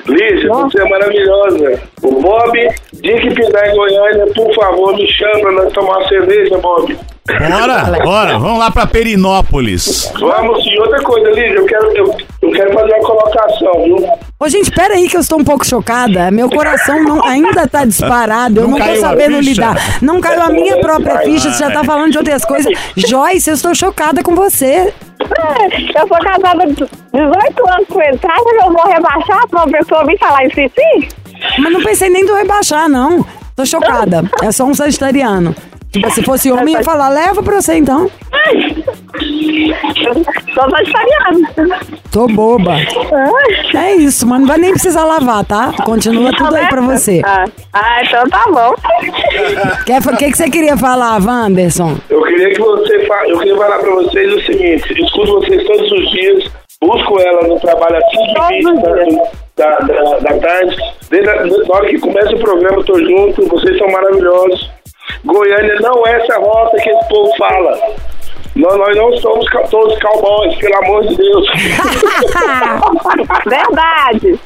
Lígia, 0.07 0.49
você 0.49 0.81
é 0.81 0.89
maravilhosa. 0.89 1.81
O 2.03 2.19
Bob, 2.21 2.69
dia 2.93 3.21
que 3.21 3.33
pisar 3.33 3.67
em 3.69 3.75
Goiânia, 3.75 4.25
por 4.35 4.53
favor, 4.55 4.93
me 4.95 5.07
chama 5.13 5.39
pra 5.39 5.51
nós 5.51 5.73
tomar 5.73 5.97
uma 5.99 6.07
cerveja, 6.09 6.57
Bob. 6.57 6.97
Bora, 7.27 8.03
bora. 8.03 8.37
Vamos 8.37 8.59
lá 8.59 8.69
pra 8.69 8.85
Perinópolis. 8.85 10.11
Vamos, 10.19 10.63
e 10.63 10.79
outra 10.79 11.01
coisa, 11.01 11.27
Lígia, 11.29 11.55
eu 11.55 11.65
quero, 11.65 11.97
eu, 11.97 12.15
eu 12.43 12.51
quero 12.51 12.71
fazer 12.71 12.93
uma 12.93 13.03
colocação, 13.03 13.83
viu? 13.83 14.09
Ô, 14.39 14.47
gente, 14.47 14.69
pera 14.71 14.93
aí 14.93 15.09
que 15.09 15.17
eu 15.17 15.21
estou 15.21 15.39
um 15.39 15.43
pouco 15.43 15.65
chocada. 15.65 16.29
Meu 16.29 16.47
coração 16.47 17.03
não, 17.03 17.25
ainda 17.25 17.67
tá 17.67 17.83
disparado. 17.83 18.59
Eu 18.61 18.67
Não 18.67 18.77
não, 18.77 18.87
tô 18.87 18.95
sabendo 18.97 19.39
lidar. 19.39 19.75
Não 20.03 20.21
caiu 20.21 20.43
a 20.43 20.49
minha 20.49 20.77
própria 20.79 21.17
ficha, 21.21 21.49
você 21.49 21.63
já 21.63 21.71
tá 21.71 21.83
falando 21.83 22.11
de 22.11 22.17
outras 22.19 22.45
coisas. 22.45 22.71
Joyce, 22.95 23.49
eu 23.49 23.55
estou 23.55 23.73
chocada 23.73 24.21
com 24.21 24.35
você. 24.35 24.93
É, 25.19 25.99
Eu 25.99 26.07
sou 26.07 26.19
casada 26.19 26.63
há 26.63 26.67
18 26.67 27.69
anos 27.69 27.87
com 27.89 28.01
ele. 28.03 28.19
Acha 28.23 28.43
que 28.43 28.65
eu 28.67 28.71
vou 28.71 28.87
rebaixar 28.87 29.47
pra 29.47 29.63
uma 29.63 29.71
pessoa 29.71 30.05
vir 30.05 30.19
falar 30.19 30.45
isso 30.45 30.59
em 30.59 30.69
si? 30.69 31.07
Mas 31.57 31.73
não 31.73 31.81
pensei 31.81 32.09
nem 32.11 32.23
de 32.23 32.29
eu 32.29 32.35
rebaixar, 32.35 32.87
não. 32.87 33.25
Tô 33.55 33.65
chocada. 33.65 34.23
É 34.43 34.51
só 34.51 34.65
um 34.65 34.75
sagitariano. 34.75 35.55
Tipo, 35.95 36.11
se 36.11 36.21
fosse 36.23 36.51
homem, 36.51 36.73
ia 36.73 36.83
falar, 36.83 37.07
leva 37.07 37.41
pra 37.41 37.61
você 37.61 37.75
então. 37.75 38.11
Sou 40.53 40.69
vegetariana. 40.69 41.79
Tô 42.11 42.27
boba. 42.27 42.73
Ah, 42.73 43.85
É 43.85 43.95
isso, 43.95 44.27
mas 44.27 44.41
não 44.41 44.47
vai 44.47 44.57
nem 44.57 44.71
precisar 44.71 45.05
lavar, 45.05 45.45
tá? 45.45 45.71
Continua 45.85 46.33
tudo 46.33 46.53
aí 46.53 46.67
pra 46.67 46.81
você. 46.81 47.21
Ah, 47.23 47.45
ah, 47.71 48.03
então 48.03 48.27
tá 48.29 48.43
bom. 48.49 48.73
O 48.73 50.17
que, 50.17 50.31
que 50.31 50.35
você 50.37 50.49
queria 50.49 50.75
falar, 50.75 51.17
Wanderson? 51.25 51.95
Eu 52.09 52.21
queria 52.23 52.49
que 52.53 52.59
você 52.59 53.05
fa... 53.07 53.25
eu 53.29 53.37
queria 53.39 53.55
falar 53.55 53.79
pra 53.79 53.91
vocês 53.91 54.33
o 54.33 54.41
seguinte, 54.41 55.01
escuto 55.01 55.31
vocês 55.39 55.63
todos 55.65 55.89
os 55.93 56.11
dias, 56.11 56.51
busco 56.83 57.19
ela 57.21 57.47
no 57.47 57.57
trabalho 57.61 57.95
às 57.95 58.09
5 58.11 58.33
Todos 58.33 58.99
os 58.99 59.05
dias. 59.13 59.29
da, 59.55 59.77
da, 59.79 60.19
da 60.19 60.39
tarde. 60.39 60.75
Desde 61.09 61.29
a, 61.29 61.45
na 61.45 61.73
hora 61.73 61.87
que 61.87 61.99
começa 61.99 62.35
o 62.35 62.39
programa, 62.39 62.79
eu 62.79 62.83
tô 62.83 62.99
junto, 62.99 63.47
vocês 63.47 63.77
são 63.77 63.87
maravilhosos. 63.89 64.69
Goiânia 65.23 65.75
não 65.81 66.05
é 66.07 66.21
essa 66.21 66.39
rota 66.39 66.77
que 66.77 66.89
esse 66.89 67.07
povo 67.09 67.31
fala. 67.37 67.79
Nós, 68.55 68.77
nós 68.77 68.95
não 68.95 69.17
somos 69.17 69.45
todos 69.69 69.99
cowboys, 69.99 70.55
pelo 70.57 70.77
amor 70.77 71.05
de 71.07 71.15
Deus. 71.15 71.47
Verdade. 73.45 74.39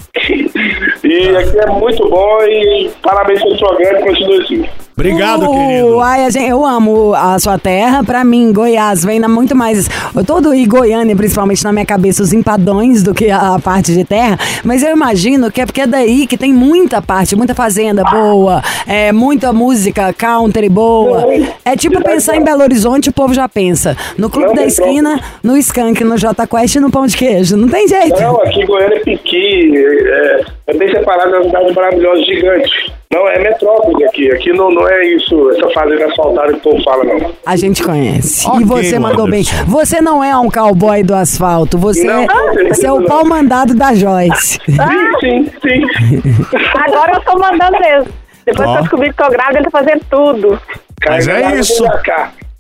E 1.03 1.37
aqui 1.37 1.59
é 1.59 1.65
muito 1.67 2.09
bom 2.09 2.41
e 2.43 2.89
parabéns 3.01 3.41
pelo 3.41 3.57
programa 3.57 3.99
e 3.99 4.03
continue 4.03 4.41
assim. 4.41 4.89
Obrigado, 4.99 5.45
Uh, 5.45 5.53
querido. 5.53 5.99
Ai, 6.01 6.29
gente, 6.29 6.49
eu 6.49 6.65
amo 6.65 7.13
a 7.15 7.39
sua 7.39 7.57
terra. 7.57 8.03
Pra 8.03 8.21
mim, 8.25 8.51
Goiás 8.51 9.05
vem 9.05 9.21
muito 9.21 9.55
mais. 9.55 9.89
Todo 10.27 10.53
e 10.53 10.65
Goiânia, 10.65 11.15
principalmente 11.15 11.63
na 11.63 11.71
minha 11.71 11.85
cabeça, 11.85 12.21
os 12.21 12.33
empadões 12.33 13.01
do 13.01 13.13
que 13.13 13.31
a 13.31 13.57
parte 13.63 13.93
de 13.93 14.03
terra. 14.03 14.37
Mas 14.61 14.83
eu 14.83 14.91
imagino 14.91 15.49
que 15.49 15.61
é 15.61 15.65
porque 15.65 15.81
é 15.81 15.87
daí 15.87 16.27
que 16.27 16.37
tem 16.37 16.51
muita 16.51 17.01
parte, 17.01 17.33
muita 17.33 17.55
fazenda 17.55 18.03
boa, 18.03 18.61
é, 18.85 19.13
muita 19.13 19.53
música 19.53 20.11
country 20.11 20.67
boa. 20.67 21.25
É 21.63 21.77
tipo 21.77 22.03
pensar 22.03 22.35
em 22.35 22.43
Belo 22.43 22.61
Horizonte, 22.61 23.09
o 23.09 23.13
povo 23.13 23.33
já 23.33 23.47
pensa. 23.47 23.95
No 24.17 24.29
Clube 24.29 24.49
Não, 24.49 24.55
da 24.55 24.65
Esquina, 24.65 25.17
no 25.41 25.55
Skank, 25.55 26.03
no 26.03 26.17
J 26.17 26.45
Quest 26.45 26.75
e 26.75 26.79
no 26.81 26.91
Pão 26.91 27.07
de 27.07 27.15
Queijo. 27.15 27.55
Não 27.55 27.69
tem 27.69 27.87
jeito. 27.87 28.19
Não, 28.19 28.41
aqui 28.41 28.63
em 28.63 28.65
Goiânia 28.65 28.97
é 28.97 28.99
Piqui, 28.99 29.71
é, 30.09 30.45
é 30.67 30.73
bem 30.77 30.89
separado, 30.91 31.35
é 31.35 31.39
uma 31.39 31.45
cidade 31.45 31.73
maravilhosa, 31.73 32.23
gigante. 32.23 32.93
Não, 33.11 33.27
é 33.27 33.39
metrópole 33.39 34.05
aqui. 34.05 34.31
Aqui 34.31 34.53
não, 34.53 34.69
não 34.69 34.87
é 34.87 35.05
isso, 35.07 35.49
essa 35.51 35.69
fazenda 35.71 36.05
asfaltada 36.05 36.53
que 36.53 36.59
o 36.59 36.61
povo 36.61 36.83
fala, 36.83 37.03
não. 37.03 37.31
A 37.45 37.55
gente 37.55 37.81
conhece. 37.83 38.47
Ok, 38.47 38.61
e 38.61 38.63
você 38.65 38.99
mandou 38.99 39.27
bem. 39.27 39.43
Você 39.67 39.99
não 39.99 40.23
é 40.23 40.35
um 40.37 40.49
cowboy 40.49 41.01
do 41.03 41.15
asfalto. 41.15 41.77
Você, 41.77 42.03
Não, 42.03 42.23
é, 42.23 42.27
certeza 42.53 42.75
você 42.75 42.87
é 42.87 42.91
o 42.91 42.99
não. 42.99 43.07
pau 43.07 43.25
mandado 43.25 43.73
da 43.73 43.93
Joyce. 43.95 44.59
Sim, 44.65 45.19
sim, 45.19 45.51
sim. 45.61 45.83
Agora 46.85 47.13
eu 47.13 47.21
tô 47.21 47.39
mandando 47.39 47.79
mesmo. 47.79 48.13
Depois 48.45 48.67
Ó. 48.67 48.71
que 48.73 48.77
eu 48.77 48.81
descobri 48.81 49.09
que 49.09 49.15
tô 49.15 49.29
grávida, 49.29 49.59
ele 49.59 49.69
tá 49.69 49.79
fazendo 49.79 50.01
tudo. 50.09 50.61
Mas 51.07 51.27
é 51.27 51.41
Carga 51.41 51.59
isso. 51.59 51.83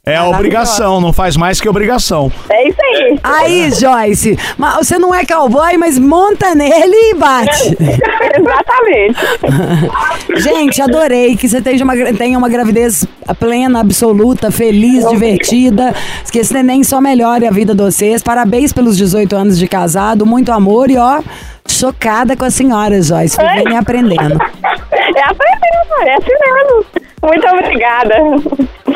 Vem. 0.09 0.15
É 0.15 0.17
a 0.17 0.27
obrigação, 0.27 0.99
não 0.99 1.13
faz 1.13 1.37
mais 1.37 1.61
que 1.61 1.69
obrigação. 1.69 2.31
É 2.49 2.67
isso 2.67 2.77
aí. 2.81 3.19
Aí, 3.23 3.71
Joyce, 3.71 4.37
mas 4.57 4.75
você 4.77 4.97
não 4.97 5.13
é 5.13 5.25
cowboy, 5.25 5.77
mas 5.77 5.97
monta 5.99 6.55
nele 6.55 7.11
e 7.11 7.13
bate. 7.15 7.77
Exatamente. 8.39 9.19
Gente, 10.41 10.81
adorei 10.81 11.35
que 11.35 11.47
você 11.47 11.61
tenha 11.61 11.83
uma, 11.83 11.95
tenha 12.13 12.37
uma 12.37 12.49
gravidez 12.49 13.05
plena, 13.39 13.79
absoluta, 13.79 14.51
feliz, 14.51 15.07
divertida. 15.09 15.93
Que 16.31 16.39
esse 16.39 16.53
neném 16.53 16.83
só 16.83 16.99
melhore 16.99 17.47
a 17.47 17.51
vida 17.51 17.75
de 17.75 17.83
vocês. 17.83 18.23
Parabéns 18.23 18.73
pelos 18.73 18.97
18 18.97 19.35
anos 19.35 19.59
de 19.59 19.67
casado, 19.67 20.25
muito 20.25 20.51
amor 20.51 20.89
e 20.89 20.97
ó, 20.97 21.21
chocada 21.67 22.35
com 22.35 22.45
a 22.45 22.51
senhora, 22.51 23.01
Joyce, 23.01 23.37
e 23.39 23.75
aprendendo. 23.75 24.37
É 24.91 25.23
aprendendo, 25.23 26.07
é 26.07 26.15
assim 26.15 26.31
mesmo. 26.45 27.08
Muito 27.21 27.47
obrigada. 27.47 28.15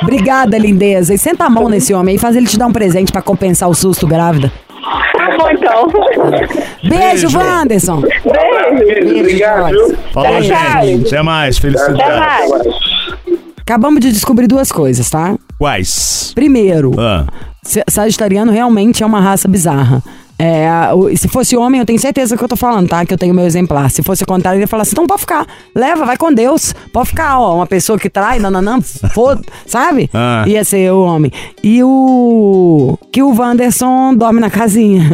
Obrigada, 0.02 0.58
lindeza. 0.58 1.14
E 1.14 1.18
senta 1.18 1.46
a 1.46 1.50
mão 1.50 1.70
nesse 1.70 1.94
homem 1.94 2.16
e 2.16 2.18
faz 2.18 2.36
ele 2.36 2.48
te 2.48 2.58
dar 2.58 2.68
um 2.68 2.72
presente 2.74 3.12
pra 3.12 3.22
compensar 3.22 3.70
o 3.70 3.74
susto 3.74 4.08
grávida. 4.08 4.52
Tá 5.16 5.38
bom, 5.38 5.50
então. 5.50 5.88
Beijo, 6.84 7.28
Beijo. 7.30 7.38
Wanderson. 7.38 8.02
Beijo. 8.02 9.20
Obrigado, 9.20 9.70
viu? 9.70 9.98
Falou, 10.14 10.42
Tchau, 10.42 10.58
tchau. 10.58 10.82
gente. 10.86 11.08
Até 11.08 11.22
mais. 11.22 11.58
Até 11.58 11.62
Felicidade. 11.68 12.20
mais. 12.20 12.52
Acabamos 13.62 14.02
de 14.02 14.12
descobrir 14.12 14.48
duas 14.48 14.72
coisas, 14.72 15.10
tá? 15.10 15.36
Quais? 15.58 16.32
Primeiro, 16.36 16.92
Ah, 17.00 17.26
sa- 17.64 17.84
sagitariano 17.88 18.52
realmente 18.52 19.04
é 19.04 19.06
uma 19.06 19.22
raça 19.22 19.48
bizarra. 19.48 20.04
É, 20.38 20.68
se 21.16 21.28
fosse 21.28 21.56
homem, 21.56 21.80
eu 21.80 21.86
tenho 21.86 22.00
certeza 22.00 22.36
que 22.36 22.44
eu 22.44 22.48
tô 22.48 22.56
falando, 22.56 22.90
tá? 22.90 23.06
Que 23.06 23.14
eu 23.14 23.18
tenho 23.18 23.34
meu 23.34 23.46
exemplar. 23.46 23.90
Se 23.90 24.02
fosse 24.02 24.26
contrário, 24.26 24.58
ele 24.58 24.64
ia 24.64 24.68
falar 24.68 24.84
assim: 24.84 24.92
então 24.94 25.08
pode 25.08 25.22
ficar, 25.22 25.48
leva, 25.76 26.06
vai 26.06 26.18
com 26.18 26.34
Deus. 26.34 26.74
Pode 26.92 27.10
ficar, 27.10 27.40
ó, 27.40 27.56
uma 27.56 27.68
pessoa 27.68 27.98
que 27.98 28.10
trai, 28.10 28.40
não, 28.40 28.52
não, 28.52 28.62
não, 28.62 28.82
foda, 28.82 29.42
sabe? 29.66 30.10
Ah. 30.14 30.44
Ia 30.48 30.64
ser 30.64 30.92
o 30.92 31.04
homem. 31.04 31.32
E 31.64 31.84
o. 31.84 32.98
Que 33.12 33.22
o 33.22 33.34
Wanderson 33.34 34.16
dorme 34.16 34.40
na 34.40 34.50
casinha. 34.50 35.04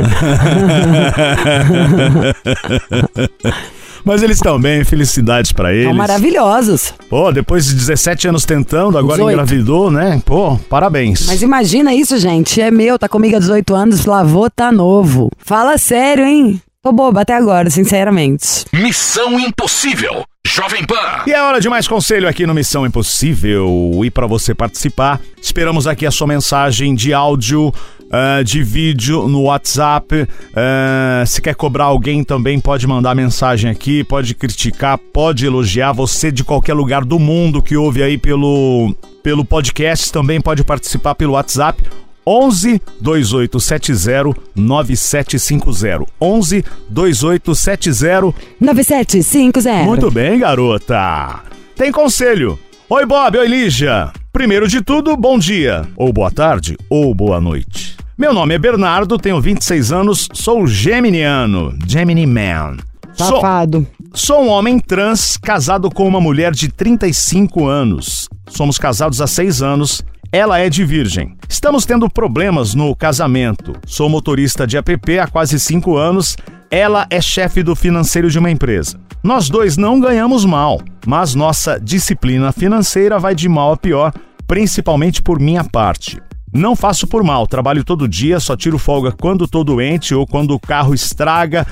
Mas 4.03 4.23
eles 4.23 4.37
estão 4.37 4.59
bem, 4.59 4.83
felicidades 4.83 5.51
pra 5.51 5.73
eles. 5.73 5.85
São 5.85 5.93
maravilhosos. 5.93 6.93
Pô, 7.09 7.31
depois 7.31 7.65
de 7.65 7.75
17 7.75 8.27
anos 8.27 8.45
tentando, 8.45 8.97
agora 8.97 9.17
18. 9.17 9.31
engravidou, 9.31 9.91
né? 9.91 10.21
Pô, 10.25 10.57
parabéns. 10.69 11.25
Mas 11.27 11.41
imagina 11.41 11.93
isso, 11.93 12.17
gente. 12.17 12.61
É 12.61 12.71
meu, 12.71 12.97
tá 12.97 13.07
comigo 13.09 13.35
há 13.35 13.39
18 13.39 13.73
anos, 13.73 14.05
lavou, 14.05 14.49
tá 14.49 14.71
novo. 14.71 15.31
Fala 15.37 15.77
sério, 15.77 16.25
hein? 16.25 16.61
Tô 16.81 16.93
boba 16.93 17.21
até 17.21 17.35
agora, 17.35 17.69
sinceramente. 17.69 18.65
Missão 18.73 19.37
Impossível. 19.39 20.23
Jovem 20.45 20.85
Pan. 20.85 21.23
E 21.27 21.31
é 21.31 21.41
hora 21.41 21.59
de 21.59 21.69
mais 21.69 21.87
conselho 21.87 22.27
aqui 22.27 22.45
no 22.45 22.53
Missão 22.53 22.85
Impossível. 22.85 24.01
E 24.03 24.09
para 24.09 24.25
você 24.25 24.55
participar, 24.55 25.19
esperamos 25.41 25.85
aqui 25.85 26.05
a 26.05 26.11
sua 26.11 26.27
mensagem 26.27 26.95
de 26.95 27.13
áudio, 27.13 27.73
ah, 28.11 28.41
de 28.43 28.63
vídeo 28.63 29.27
no 29.27 29.43
WhatsApp. 29.43 30.27
Ah, 30.55 31.23
se 31.25 31.41
quer 31.41 31.55
cobrar 31.55 31.85
alguém 31.85 32.23
também, 32.23 32.59
pode 32.59 32.87
mandar 32.87 33.15
mensagem 33.15 33.69
aqui, 33.69 34.03
pode 34.03 34.33
criticar, 34.33 34.97
pode 34.97 35.45
elogiar. 35.45 35.93
Você 35.93 36.31
de 36.31 36.43
qualquer 36.43 36.73
lugar 36.73 37.05
do 37.05 37.19
mundo 37.19 37.61
que 37.61 37.77
ouve 37.77 38.01
aí 38.01 38.17
pelo, 38.17 38.95
pelo 39.21 39.45
podcast 39.45 40.11
também 40.11 40.41
pode 40.41 40.63
participar 40.63 41.15
pelo 41.15 41.33
WhatsApp. 41.33 41.83
11 42.29 42.79
2870 43.01 44.39
9750. 44.55 46.05
11 46.21 46.63
2870 46.87 48.35
9750. 48.59 49.83
muito 49.83 50.11
bem, 50.11 50.37
garota. 50.37 51.39
Tem 51.75 51.91
conselho. 51.91 52.59
Oi, 52.87 53.03
Bob. 53.07 53.35
Oi, 53.35 53.47
Lígia. 53.47 54.11
Primeiro 54.31 54.67
de 54.67 54.79
tudo, 54.83 55.17
bom 55.17 55.39
dia, 55.39 55.87
ou 55.97 56.13
boa 56.13 56.29
tarde, 56.29 56.77
ou 56.87 57.15
boa 57.15 57.41
noite. 57.41 57.97
Meu 58.15 58.31
nome 58.31 58.53
é 58.53 58.59
Bernardo, 58.59 59.17
tenho 59.17 59.41
26 59.41 59.91
anos, 59.91 60.27
sou 60.33 60.67
geminiano, 60.67 61.75
Gemini 61.87 62.27
Man. 62.27 62.77
Sou, 63.13 63.41
Safado. 63.41 63.87
sou 64.13 64.43
um 64.43 64.49
homem 64.49 64.79
trans 64.79 65.35
casado 65.35 65.89
com 65.89 66.07
uma 66.07 66.21
mulher 66.21 66.51
de 66.51 66.69
35 66.69 67.65
anos. 67.65 68.29
Somos 68.47 68.77
casados 68.77 69.19
há 69.19 69.25
6 69.25 69.63
anos. 69.63 70.03
Ela 70.31 70.59
é 70.59 70.69
de 70.69 70.85
virgem. 70.85 71.35
Estamos 71.49 71.87
tendo 71.87 72.07
problemas 72.07 72.75
no 72.75 72.95
casamento. 72.95 73.73
Sou 73.87 74.07
motorista 74.07 74.67
de 74.67 74.77
app 74.77 75.17
há 75.17 75.25
quase 75.25 75.59
5 75.59 75.97
anos. 75.97 76.37
Ela 76.69 77.07
é 77.09 77.19
chefe 77.19 77.63
do 77.63 77.75
financeiro 77.75 78.29
de 78.29 78.37
uma 78.37 78.51
empresa. 78.51 78.99
Nós 79.23 79.49
dois 79.49 79.75
não 79.75 79.99
ganhamos 79.99 80.45
mal, 80.45 80.79
mas 81.03 81.33
nossa 81.33 81.79
disciplina 81.79 82.51
financeira 82.51 83.17
vai 83.17 83.33
de 83.33 83.49
mal 83.49 83.73
a 83.73 83.77
pior, 83.77 84.13
principalmente 84.45 85.19
por 85.19 85.39
minha 85.39 85.63
parte. 85.63 86.21
Não 86.53 86.75
faço 86.75 87.07
por 87.07 87.23
mal, 87.23 87.47
trabalho 87.47 87.83
todo 87.83 88.07
dia, 88.07 88.39
só 88.39 88.55
tiro 88.55 88.77
folga 88.77 89.11
quando 89.11 89.47
tô 89.47 89.63
doente 89.63 90.13
ou 90.13 90.27
quando 90.27 90.51
o 90.51 90.59
carro 90.59 90.93
estraga 90.93 91.65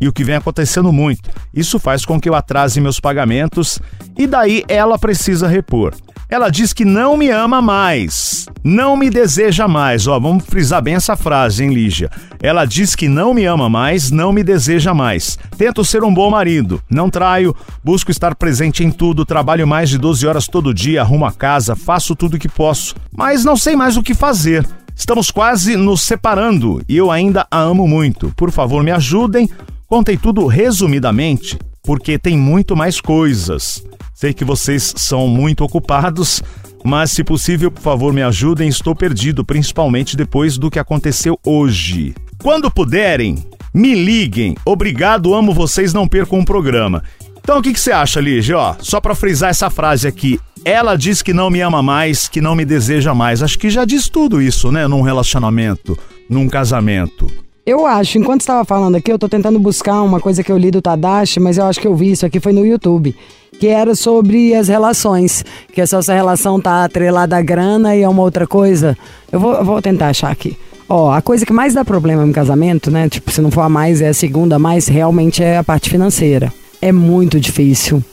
e 0.00 0.06
o 0.06 0.12
que 0.12 0.22
vem 0.22 0.36
acontecendo 0.36 0.92
muito. 0.92 1.30
Isso 1.52 1.80
faz 1.80 2.04
com 2.04 2.20
que 2.20 2.28
eu 2.28 2.34
atrase 2.36 2.80
meus 2.80 3.00
pagamentos 3.00 3.80
e 4.16 4.24
daí 4.24 4.62
ela 4.68 4.98
precisa 5.00 5.48
repor. 5.48 5.94
Ela 6.34 6.50
diz 6.50 6.72
que 6.72 6.84
não 6.84 7.16
me 7.16 7.30
ama 7.30 7.62
mais, 7.62 8.46
não 8.64 8.96
me 8.96 9.08
deseja 9.08 9.68
mais. 9.68 10.08
Ó, 10.08 10.18
vamos 10.18 10.42
frisar 10.44 10.82
bem 10.82 10.96
essa 10.96 11.14
frase, 11.14 11.62
hein, 11.62 11.72
Lígia? 11.72 12.10
Ela 12.42 12.64
diz 12.64 12.96
que 12.96 13.06
não 13.06 13.32
me 13.32 13.44
ama 13.44 13.68
mais, 13.70 14.10
não 14.10 14.32
me 14.32 14.42
deseja 14.42 14.92
mais. 14.92 15.38
Tento 15.56 15.84
ser 15.84 16.02
um 16.02 16.12
bom 16.12 16.28
marido, 16.28 16.82
não 16.90 17.08
traio, 17.08 17.54
busco 17.84 18.10
estar 18.10 18.34
presente 18.34 18.82
em 18.82 18.90
tudo, 18.90 19.24
trabalho 19.24 19.64
mais 19.64 19.88
de 19.88 19.96
12 19.96 20.26
horas 20.26 20.48
todo 20.48 20.74
dia, 20.74 21.02
arrumo 21.02 21.24
a 21.24 21.30
casa, 21.30 21.76
faço 21.76 22.16
tudo 22.16 22.34
o 22.34 22.38
que 22.40 22.48
posso, 22.48 22.96
mas 23.16 23.44
não 23.44 23.56
sei 23.56 23.76
mais 23.76 23.96
o 23.96 24.02
que 24.02 24.12
fazer. 24.12 24.66
Estamos 24.96 25.30
quase 25.30 25.76
nos 25.76 26.02
separando 26.02 26.82
e 26.88 26.96
eu 26.96 27.12
ainda 27.12 27.46
a 27.48 27.60
amo 27.60 27.86
muito. 27.86 28.32
Por 28.36 28.50
favor, 28.50 28.82
me 28.82 28.90
ajudem. 28.90 29.48
Contei 29.86 30.16
tudo 30.16 30.46
resumidamente, 30.46 31.56
porque 31.84 32.18
tem 32.18 32.36
muito 32.36 32.74
mais 32.74 33.00
coisas. 33.00 33.84
Sei 34.14 34.32
que 34.32 34.44
vocês 34.44 34.94
são 34.96 35.28
muito 35.28 35.62
ocupados, 35.62 36.42
mas 36.82 37.12
se 37.12 37.22
possível, 37.22 37.70
por 37.70 37.82
favor, 37.82 38.12
me 38.12 38.22
ajudem. 38.22 38.68
Estou 38.68 38.94
perdido, 38.96 39.44
principalmente 39.44 40.16
depois 40.16 40.56
do 40.56 40.70
que 40.70 40.78
aconteceu 40.78 41.38
hoje. 41.44 42.14
Quando 42.42 42.70
puderem, 42.70 43.44
me 43.72 43.94
liguem. 43.94 44.56
Obrigado, 44.64 45.34
amo 45.34 45.52
vocês, 45.52 45.92
não 45.92 46.08
percam 46.08 46.38
um 46.38 46.44
programa. 46.44 47.04
Então, 47.38 47.58
o 47.58 47.62
que, 47.62 47.74
que 47.74 47.80
você 47.80 47.92
acha, 47.92 48.20
Lígia? 48.20 48.56
Ó, 48.56 48.76
só 48.80 49.00
para 49.00 49.14
frisar 49.14 49.50
essa 49.50 49.68
frase 49.68 50.08
aqui. 50.08 50.40
Ela 50.64 50.96
diz 50.96 51.20
que 51.20 51.34
não 51.34 51.50
me 51.50 51.60
ama 51.60 51.82
mais, 51.82 52.26
que 52.26 52.40
não 52.40 52.54
me 52.54 52.64
deseja 52.64 53.12
mais. 53.14 53.42
Acho 53.42 53.58
que 53.58 53.68
já 53.68 53.84
diz 53.84 54.08
tudo 54.08 54.40
isso, 54.40 54.72
né? 54.72 54.88
Num 54.88 55.02
relacionamento, 55.02 55.98
num 56.30 56.48
casamento. 56.48 57.43
Eu 57.66 57.86
acho, 57.86 58.18
enquanto 58.18 58.42
estava 58.42 58.62
falando 58.62 58.96
aqui, 58.96 59.10
eu 59.10 59.18
tô 59.18 59.26
tentando 59.26 59.58
buscar 59.58 60.02
uma 60.02 60.20
coisa 60.20 60.44
que 60.44 60.52
eu 60.52 60.58
li 60.58 60.70
do 60.70 60.82
Tadashi, 60.82 61.40
mas 61.40 61.56
eu 61.56 61.64
acho 61.64 61.80
que 61.80 61.86
eu 61.86 61.94
vi 61.94 62.10
isso 62.10 62.26
aqui 62.26 62.38
foi 62.38 62.52
no 62.52 62.64
YouTube. 62.64 63.16
Que 63.58 63.68
era 63.68 63.94
sobre 63.94 64.54
as 64.54 64.68
relações. 64.68 65.42
Que 65.72 65.80
é 65.80 65.86
só 65.86 66.02
se 66.02 66.12
a 66.12 66.14
relação 66.14 66.60
tá 66.60 66.84
atrelada 66.84 67.38
à 67.38 67.40
grana 67.40 67.96
e 67.96 68.02
é 68.02 68.08
uma 68.08 68.20
outra 68.20 68.46
coisa. 68.46 68.98
Eu 69.32 69.40
vou, 69.40 69.54
eu 69.54 69.64
vou 69.64 69.80
tentar 69.80 70.08
achar 70.08 70.30
aqui. 70.30 70.58
Ó, 70.86 71.10
a 71.10 71.22
coisa 71.22 71.46
que 71.46 71.54
mais 71.54 71.72
dá 71.72 71.82
problema 71.86 72.26
no 72.26 72.34
casamento, 72.34 72.90
né? 72.90 73.08
Tipo, 73.08 73.30
se 73.30 73.40
não 73.40 73.50
for 73.50 73.62
a 73.62 73.68
mais, 73.70 74.02
é 74.02 74.08
a 74.08 74.14
segunda 74.14 74.56
a 74.56 74.58
mais, 74.58 74.86
realmente 74.86 75.42
é 75.42 75.56
a 75.56 75.64
parte 75.64 75.88
financeira. 75.88 76.52
É 76.82 76.92
muito 76.92 77.40
difícil. 77.40 78.04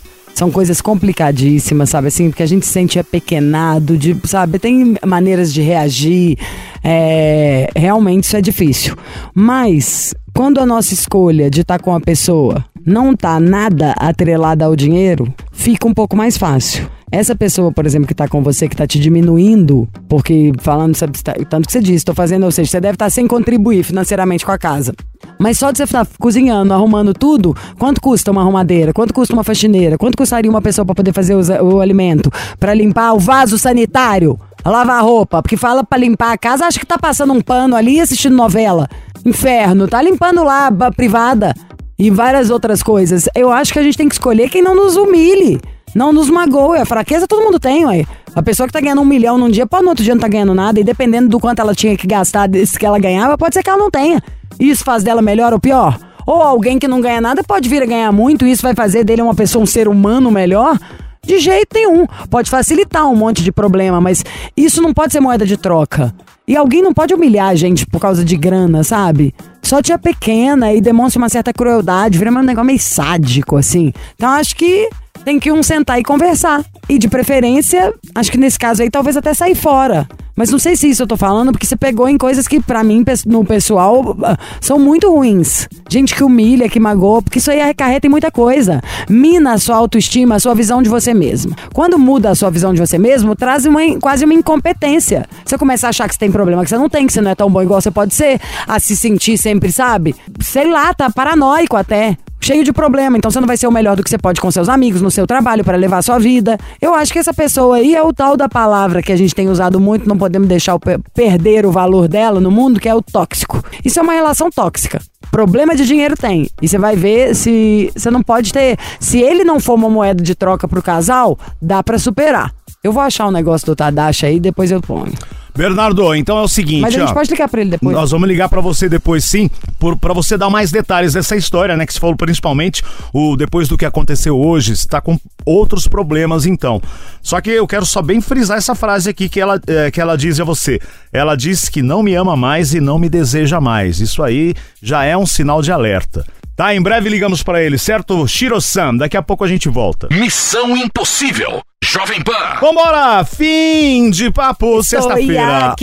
São 0.42 0.50
coisas 0.50 0.82
complicadíssimas, 0.82 1.92
sabe 1.92 2.08
assim? 2.08 2.32
Porque 2.32 2.42
a 2.42 2.48
gente 2.48 2.66
se 2.66 2.72
sente 2.72 2.98
apequenado, 2.98 3.96
de, 3.96 4.18
sabe? 4.24 4.58
Tem 4.58 4.96
maneiras 5.06 5.54
de 5.54 5.62
reagir. 5.62 6.36
É, 6.84 7.70
realmente 7.76 8.24
isso 8.24 8.36
é 8.36 8.42
difícil. 8.42 8.98
Mas 9.36 10.16
quando 10.36 10.60
a 10.60 10.66
nossa 10.66 10.96
escolha 10.96 11.48
de 11.48 11.62
estar 11.62 11.80
com 11.80 11.94
a 11.94 12.00
pessoa 12.02 12.66
não 12.84 13.16
tá 13.16 13.40
nada 13.40 13.94
atrelada 13.96 14.66
ao 14.66 14.76
dinheiro, 14.76 15.32
fica 15.52 15.88
um 15.88 15.94
pouco 15.94 16.18
mais 16.18 16.40
fácil. 16.40 16.90
Essa 17.12 17.36
pessoa, 17.36 17.74
por 17.74 17.86
exemplo, 17.86 18.08
que 18.08 18.16
tá 18.16 18.26
com 18.28 18.42
você, 18.42 18.70
que 18.70 18.76
tá 18.76 18.88
te 18.88 18.98
diminuindo, 18.98 19.86
porque 20.08 20.54
falando, 20.60 20.96
sabe, 20.96 21.22
tá- 21.22 21.36
tanto 21.50 21.66
que 21.66 21.72
você 21.74 21.82
disse, 21.82 22.06
tô 22.06 22.14
fazendo, 22.14 22.44
ou 22.46 22.52
seja, 22.52 22.72
você 22.72 22.80
deve 22.80 22.96
estar 22.96 23.10
sem 23.10 23.28
contribuir 23.28 23.84
financeiramente 23.84 24.46
com 24.46 24.52
a 24.54 24.58
casa. 24.58 24.94
Mas 25.38 25.58
só 25.58 25.72
de 25.72 25.78
você 25.80 25.84
estar 25.84 26.08
cozinhando, 26.18 26.74
arrumando 26.74 27.14
tudo, 27.14 27.54
quanto 27.78 28.00
custa 28.00 28.32
uma 28.32 28.42
arrumadeira? 28.42 28.94
Quanto 28.94 29.14
custa 29.14 29.34
uma 29.34 29.44
faxineira? 29.44 29.98
Quanto 29.98 30.16
custaria 30.18 30.50
uma 30.50 30.62
pessoa 30.62 30.86
para 30.86 30.96
poder 30.96 31.12
fazer 31.14 31.36
os- 31.36 31.50
o 31.50 31.82
alimento? 31.82 32.32
Para 32.58 32.74
limpar 32.74 33.14
o 33.14 33.20
vaso 33.20 33.58
sanitário? 33.58 34.40
Lavar 34.66 35.00
a 35.00 35.02
roupa? 35.02 35.42
Porque 35.42 35.58
fala 35.58 35.84
para 35.84 36.00
limpar 36.00 36.32
a 36.32 36.38
casa, 36.38 36.66
acha 36.66 36.80
que 36.80 36.86
tá 36.86 36.98
passando 36.98 37.34
um 37.34 37.42
pano 37.42 37.76
ali 37.76 38.00
assistindo 38.00 38.36
novela. 38.38 38.88
Inferno, 39.26 39.86
tá 39.88 40.02
limpando 40.02 40.44
lá 40.44 40.68
a 40.68 40.92
privada 40.92 41.54
e 42.00 42.10
várias 42.10 42.50
outras 42.50 42.82
coisas. 42.82 43.28
Eu 43.36 43.52
acho 43.52 43.74
que 43.74 43.80
a 43.80 43.84
gente 43.84 43.98
tem 43.98 44.08
que 44.08 44.16
escolher 44.16 44.50
quem 44.50 44.62
não 44.62 44.76
nos 44.76 44.96
humilhe. 44.96 45.60
Não 45.94 46.14
nos 46.14 46.30
magoe. 46.30 46.80
A 46.80 46.86
fraqueza 46.86 47.28
todo 47.28 47.44
mundo 47.44 47.60
tem, 47.60 47.86
ué. 47.86 48.06
A 48.34 48.42
pessoa 48.42 48.66
que 48.66 48.74
tá 48.74 48.80
ganhando 48.80 49.02
um 49.02 49.06
milhão 49.06 49.38
num 49.38 49.50
dia, 49.50 49.68
pode 49.68 49.84
no 49.84 49.90
outro 49.90 50.04
dia 50.04 50.16
não 50.16 50.22
tá 50.22 50.28
ganhando 50.28 50.54
nada. 50.54 50.80
E 50.80 50.84
dependendo 50.84 51.28
do 51.28 51.40
quanto 51.40 51.60
ela 51.60 51.76
tinha 51.76 51.98
que 51.98 52.08
gastar 52.08 52.48
desse 52.48 52.80
que 52.80 52.86
ela 52.86 52.98
ganhava, 52.98 53.38
pode 53.38 53.54
ser 53.54 53.64
que 53.64 53.70
ela 53.70 53.80
não 53.80 53.92
tenha. 53.92 54.22
Isso 54.60 54.84
faz 54.84 55.04
dela 55.04 55.22
melhor 55.22 55.54
ou 55.54 55.60
pior? 55.60 56.00
Ou 56.26 56.42
alguém 56.42 56.80
que 56.80 56.88
não 56.88 57.02
ganha 57.02 57.20
nada 57.20 57.44
pode 57.44 57.68
vir 57.68 57.84
a 57.84 57.86
ganhar 57.86 58.12
muito 58.12 58.46
e 58.46 58.52
isso 58.52 58.62
vai 58.62 58.74
fazer 58.74 59.04
dele 59.04 59.22
uma 59.22 59.36
pessoa, 59.36 59.64
um 59.64 59.66
ser 59.66 59.88
humano 59.88 60.32
melhor? 60.32 60.78
De 61.24 61.40
jeito 61.40 61.74
nenhum. 61.74 62.08
Pode 62.30 62.50
facilitar 62.50 63.08
um 63.08 63.16
monte 63.16 63.44
de 63.44 63.52
problema, 63.52 64.00
mas 64.00 64.24
isso 64.56 64.82
não 64.82 64.94
pode 64.94 65.14
ser 65.14 65.20
moeda 65.20 65.46
de 65.46 65.58
troca. 65.58 66.14
E 66.48 66.56
alguém 66.56 66.82
não 66.82 66.94
pode 66.94 67.14
humilhar 67.14 67.50
a 67.50 67.56
gente 67.56 67.86
por 67.86 68.00
causa 68.00 68.26
de 68.26 68.36
grana, 68.36 68.84
sabe? 68.84 69.34
Só 69.62 69.82
tia 69.82 69.98
pequena 69.98 70.74
e 70.74 70.82
demonstra 70.82 71.20
uma 71.20 71.30
certa 71.30 71.54
crueldade, 71.54 72.18
vira 72.18 72.32
um 72.32 72.42
negócio 72.42 72.66
meio 72.66 72.80
sádico, 72.80 73.58
assim. 73.58 73.94
Então 74.16 74.30
acho 74.30 74.56
que 74.56 74.90
tem 75.24 75.40
que 75.40 75.52
um 75.52 75.64
sentar 75.64 76.00
e 76.00 76.04
conversar. 76.04 76.64
E 76.92 77.00
de 77.00 77.08
preferência, 77.08 77.94
acho 78.14 78.30
que 78.30 78.38
nesse 78.38 78.60
caso 78.60 78.82
aí, 78.82 78.90
talvez 78.90 79.16
até 79.16 79.34
sair 79.34 79.56
fora. 79.56 80.06
Mas 80.36 80.50
não 80.50 80.60
sei 80.60 80.76
se 80.76 80.90
isso 80.90 81.04
eu 81.04 81.08
tô 81.08 81.16
falando, 81.16 81.54
porque 81.54 81.66
você 81.66 81.78
pegou 81.78 82.10
em 82.10 82.18
coisas 82.18 82.50
que, 82.50 82.60
pra 82.60 82.84
mim, 82.84 83.02
no 83.26 83.46
pessoal, 83.46 84.14
ah, 84.22 84.38
são 84.60 84.78
muito 84.78 85.10
ruins. 85.10 85.70
Gente 85.90 86.14
que 86.14 86.22
humilha, 86.22 86.68
que 86.68 86.82
magoa, 86.82 87.22
porque 87.22 87.38
isso 87.38 87.50
aí 87.50 87.62
acarreta 87.62 88.08
em 88.08 88.10
muita 88.10 88.30
coisa. 88.30 88.82
Mina 89.10 89.54
a 89.54 89.58
sua 89.58 89.78
autoestima, 89.78 90.36
a 90.36 90.40
sua 90.40 90.54
visão 90.54 90.82
de 90.82 90.90
você 90.90 91.14
mesmo. 91.14 91.56
Quando 91.74 91.98
muda 91.98 92.30
a 92.30 92.36
sua 92.36 92.52
visão 92.52 92.74
de 92.74 92.82
você 92.82 92.98
mesmo, 92.98 93.38
traz 93.38 93.66
uma, 93.66 93.80
quase 94.02 94.26
uma 94.26 94.34
incompetência. 94.34 95.26
Você 95.46 95.58
começa 95.58 95.88
a 95.88 95.92
achar 95.92 96.10
que 96.10 96.16
você 96.16 96.20
tem 96.20 96.32
problema 96.32 96.62
que 96.62 96.70
você 96.70 96.78
não 96.78 96.90
tem, 96.90 97.08
que 97.08 97.14
você 97.14 97.22
não 97.22 97.32
é 97.32 97.36
tão 97.36 97.50
bom 97.50 97.62
igual 97.62 97.80
você 97.80 97.90
pode 97.90 98.14
ser, 98.14 98.38
a 98.68 98.82
se 98.82 98.98
sentir 98.98 99.38
sempre, 99.38 99.72
sabe? 99.72 100.14
Sei 100.42 100.70
lá, 100.70 100.94
tá 100.94 101.10
paranoico 101.10 101.78
até 101.78 102.18
cheio 102.42 102.64
de 102.64 102.74
problema, 102.74 103.18
então 103.18 103.30
você 103.30 103.40
não 103.40 103.48
vai 103.48 103.56
ser 103.56 103.68
o 103.68 103.72
melhor 103.72 103.96
do 103.96 104.04
que 104.04 104.10
você 104.10 104.18
pode 104.18 104.42
com 104.42 104.50
seus 104.50 104.68
amigos, 104.68 105.02
no 105.02 105.12
seu 105.12 105.28
trabalho, 105.28 105.64
para 105.64 105.78
levar 105.78 106.00
a 106.00 106.02
sua 106.02 106.18
vida. 106.18 106.58
Eu 106.82 106.96
acho 106.96 107.14
que 107.14 107.20
essa 107.20 107.34
pessoa 107.34 107.76
aí 107.78 107.94
é 107.96 108.02
o 108.02 108.12
tal 108.12 108.36
da 108.36 108.50
palavra 108.50 109.04
que 109.04 109.12
a 109.12 109.16
gente 109.16 109.36
tem 109.36 109.48
usado 109.50 109.80
muito, 109.80 110.10
não 110.10 110.18
podemos 110.18 110.48
deixar 110.48 110.74
o 110.74 110.80
pe- 110.80 110.98
perder 111.14 111.64
o 111.66 111.72
valor 111.72 112.08
dela 112.08 112.40
no 112.42 112.50
mundo, 112.50 112.80
que 112.80 112.90
é 112.90 112.96
o 112.96 113.04
tóxico. 113.04 113.64
Isso 113.86 114.00
é 114.00 114.02
uma 114.02 114.14
relação 114.14 114.50
tóxica. 114.50 115.00
Problema 115.30 115.76
de 115.76 115.86
dinheiro 115.86 116.16
tem. 116.18 116.50
E 116.60 116.68
você 116.68 116.80
vai 116.80 116.96
ver 116.96 117.36
se 117.36 117.92
você 117.96 118.10
não 118.10 118.24
pode 118.24 118.52
ter. 118.52 118.80
Se 119.00 119.20
ele 119.22 119.44
não 119.44 119.60
for 119.60 119.76
uma 119.76 119.90
moeda 119.92 120.24
de 120.24 120.34
troca 120.34 120.68
pro 120.68 120.82
casal, 120.82 121.38
dá 121.62 121.84
pra 121.84 122.00
superar. 122.00 122.52
Eu 122.84 122.92
vou 122.92 123.04
achar 123.04 123.28
um 123.28 123.32
negócio 123.32 123.68
do 123.68 123.76
Tadashi 123.76 124.26
aí, 124.26 124.40
depois 124.40 124.72
eu 124.72 124.82
ponho. 124.82 125.14
Bernardo, 125.56 126.16
então 126.16 126.38
é 126.38 126.42
o 126.42 126.48
seguinte, 126.48 126.82
Mas 126.82 126.96
a 126.96 127.00
gente 127.00 127.10
ó. 127.10 127.14
pode 127.14 127.30
ligar 127.30 127.50
pra 127.50 127.62
ele 127.62 127.72
depois. 127.72 127.96
Nós 127.96 128.12
vamos 128.12 128.28
ligar 128.28 128.48
pra 128.50 128.62
você 128.62 128.88
depois, 128.88 129.26
sim, 129.26 129.50
por, 129.78 129.98
pra 129.98 130.14
você 130.14 130.38
dar 130.38 130.50
mais 130.50 130.72
detalhes 130.72 131.14
dessa 131.14 131.36
história, 131.36 131.76
né? 131.76 131.86
Que 131.86 131.94
você 131.94 132.00
falou 132.00 132.16
principalmente 132.16 132.84
o 133.14 133.36
depois 133.36 133.68
do 133.68 133.78
que 133.78 133.86
aconteceu 133.86 134.40
hoje, 134.40 134.74
está 134.74 135.02
com 135.02 135.20
outros 135.46 135.88
problemas, 135.88 136.46
então. 136.46 136.82
Só 137.22 137.42
que 137.42 137.50
eu 137.50 137.68
quero 137.68 137.86
só 137.86 138.02
bem 138.02 138.22
frisar 138.22 138.58
essa 138.58 138.76
frase 138.76 139.10
aqui 139.10 139.28
que 139.28 139.40
ela, 139.40 139.60
eh, 139.68 139.92
que 139.92 140.00
ela 140.00 140.18
diz 140.18 140.40
a 140.40 140.44
você. 140.44 140.80
Ela 141.12 141.36
diz 141.36 141.68
que 141.68 141.82
não 141.82 142.02
me 142.02 142.16
ama 142.16 142.36
mais 142.36 142.74
e 142.74 142.80
não 142.80 142.98
me 142.98 143.10
deseja 143.10 143.60
mais. 143.60 144.00
Isso 144.00 144.24
aí 144.24 144.54
já 144.82 145.04
é 145.04 145.18
um 145.18 145.26
sinal 145.26 145.62
de 145.62 145.72
alerta. 145.72 146.26
Tá, 146.62 146.76
em 146.76 146.80
breve 146.80 147.10
ligamos 147.10 147.42
pra 147.42 147.60
ele, 147.60 147.76
certo? 147.76 148.28
Shiro-san, 148.28 148.96
daqui 148.96 149.18
a 149.18 149.24
pouco 149.24 149.44
a 149.44 149.48
gente 149.48 149.68
volta. 149.68 150.08
Missão 150.12 150.78
Impossível. 150.78 151.60
Jovem 151.84 152.22
Pan. 152.22 152.60
Vambora! 152.62 153.26
Fim 153.26 154.12
de 154.12 154.30
papo, 154.30 154.84
sexta-feira. 154.84 155.74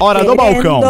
Hora 0.00 0.24
do 0.24 0.34
balcão. 0.34 0.80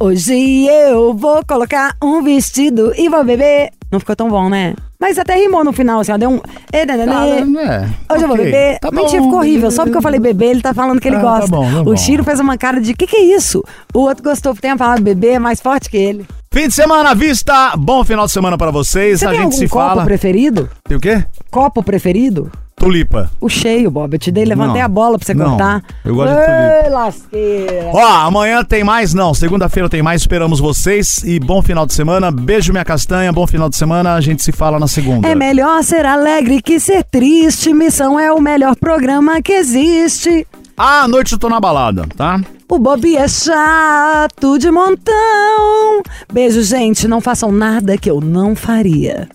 Hoje 0.00 0.68
eu 0.68 1.12
vou 1.12 1.44
colocar 1.44 1.96
um 2.00 2.22
vestido 2.22 2.92
e 2.96 3.08
vou 3.08 3.24
beber. 3.24 3.70
Não 3.90 3.98
ficou 3.98 4.14
tão 4.14 4.28
bom, 4.28 4.48
né? 4.48 4.76
Mas 5.00 5.18
até 5.18 5.34
rimou 5.34 5.64
no 5.64 5.72
final, 5.72 5.98
assim, 5.98 6.12
ó, 6.12 6.16
deu 6.16 6.30
um... 6.30 6.36
Né. 6.36 6.40
é, 6.78 8.14
Hoje 8.14 8.22
eu 8.22 8.28
vou 8.28 8.36
beber. 8.36 8.78
Tá 8.78 8.92
Mentira, 8.92 9.18
bom. 9.22 9.24
ficou 9.24 9.38
horrível. 9.40 9.70
Só 9.72 9.82
porque 9.82 9.98
eu 9.98 10.02
falei 10.02 10.20
beber, 10.20 10.50
ele 10.50 10.62
tá 10.62 10.72
falando 10.72 11.00
que 11.00 11.08
ele 11.08 11.16
Ah, 11.16 11.20
tá 11.20 11.38
gosta. 11.40 11.50
bom, 11.50 11.84
tá 11.84 11.90
o. 11.90 11.96
Chiro 11.96 12.22
fez 12.22 12.38
uma 12.38 12.56
cara 12.56 12.80
de, 12.80 12.94
que 12.94 13.08
que 13.08 13.16
é 13.16 13.24
isso? 13.24 13.64
O 13.92 14.02
outro 14.02 14.22
gostou, 14.22 14.54
tem 14.54 14.70
a 14.70 14.76
palavra 14.76 15.02
beber, 15.02 15.32
é 15.32 15.38
mais 15.40 15.60
forte 15.60 15.90
que 15.90 15.96
ele. 15.96 16.24
Fim 16.56 16.68
de 16.68 16.74
semana 16.74 17.10
à 17.10 17.14
vista. 17.14 17.74
Bom 17.76 18.02
final 18.02 18.24
de 18.24 18.32
semana 18.32 18.56
pra 18.56 18.70
vocês. 18.70 19.18
Você 19.20 19.26
a 19.26 19.28
tem 19.28 19.40
gente 19.40 19.44
algum 19.44 19.56
se 19.58 19.68
copo 19.68 19.88
fala. 19.88 20.04
preferido? 20.06 20.70
Tem 20.88 20.96
o 20.96 21.00
quê? 21.00 21.22
Copo 21.50 21.82
preferido? 21.82 22.50
Tulipa. 22.74 23.30
O 23.38 23.46
cheio, 23.46 23.90
Bob. 23.90 24.14
Eu 24.14 24.18
te 24.18 24.32
dei, 24.32 24.46
levantei 24.46 24.80
Não. 24.80 24.86
a 24.86 24.88
bola 24.88 25.18
pra 25.18 25.26
você 25.26 25.34
Não. 25.34 25.50
cortar. 25.50 25.82
Eu 26.02 26.14
gosto 26.14 26.32
de 26.34 26.40
Ei, 26.40 26.46
tulipa. 26.78 26.88
lasqueira. 26.98 27.90
Ó, 27.92 28.06
amanhã 28.26 28.64
tem 28.64 28.82
mais? 28.82 29.12
Não. 29.12 29.34
Segunda-feira 29.34 29.86
tem 29.90 30.00
mais. 30.02 30.22
Esperamos 30.22 30.58
vocês. 30.58 31.22
E 31.24 31.38
bom 31.38 31.60
final 31.60 31.84
de 31.84 31.92
semana. 31.92 32.30
Beijo, 32.30 32.72
minha 32.72 32.86
castanha. 32.86 33.30
Bom 33.30 33.46
final 33.46 33.68
de 33.68 33.76
semana. 33.76 34.14
A 34.14 34.20
gente 34.22 34.42
se 34.42 34.50
fala 34.50 34.78
na 34.78 34.88
segunda. 34.88 35.28
É 35.28 35.34
melhor 35.34 35.82
ser 35.84 36.06
alegre 36.06 36.62
que 36.62 36.80
ser 36.80 37.04
triste. 37.04 37.74
Missão 37.74 38.18
é 38.18 38.32
o 38.32 38.40
melhor 38.40 38.76
programa 38.76 39.42
que 39.42 39.52
existe. 39.52 40.46
Ah, 40.74 41.02
à 41.02 41.08
noite 41.08 41.34
eu 41.34 41.38
tô 41.38 41.50
na 41.50 41.60
balada, 41.60 42.06
tá? 42.16 42.40
O 42.68 42.80
Bob 42.80 43.16
é 43.16 43.28
chato 43.28 44.58
de 44.58 44.70
montão. 44.72 46.02
Beijo, 46.32 46.62
gente. 46.62 47.06
Não 47.06 47.20
façam 47.20 47.52
nada 47.52 47.96
que 47.96 48.10
eu 48.10 48.20
não 48.20 48.56
faria. 48.56 49.28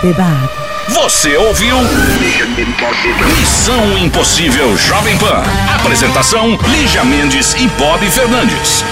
Beba. 0.00 0.48
Você 0.88 1.36
ouviu? 1.36 1.76
Missão 3.38 3.98
Impossível 3.98 4.76
Jovem 4.76 5.18
Pan. 5.18 5.42
Apresentação: 5.80 6.56
Lígia 6.68 7.04
Mendes 7.04 7.54
e 7.54 7.66
Bob 7.76 8.08
Fernandes. 8.08 8.84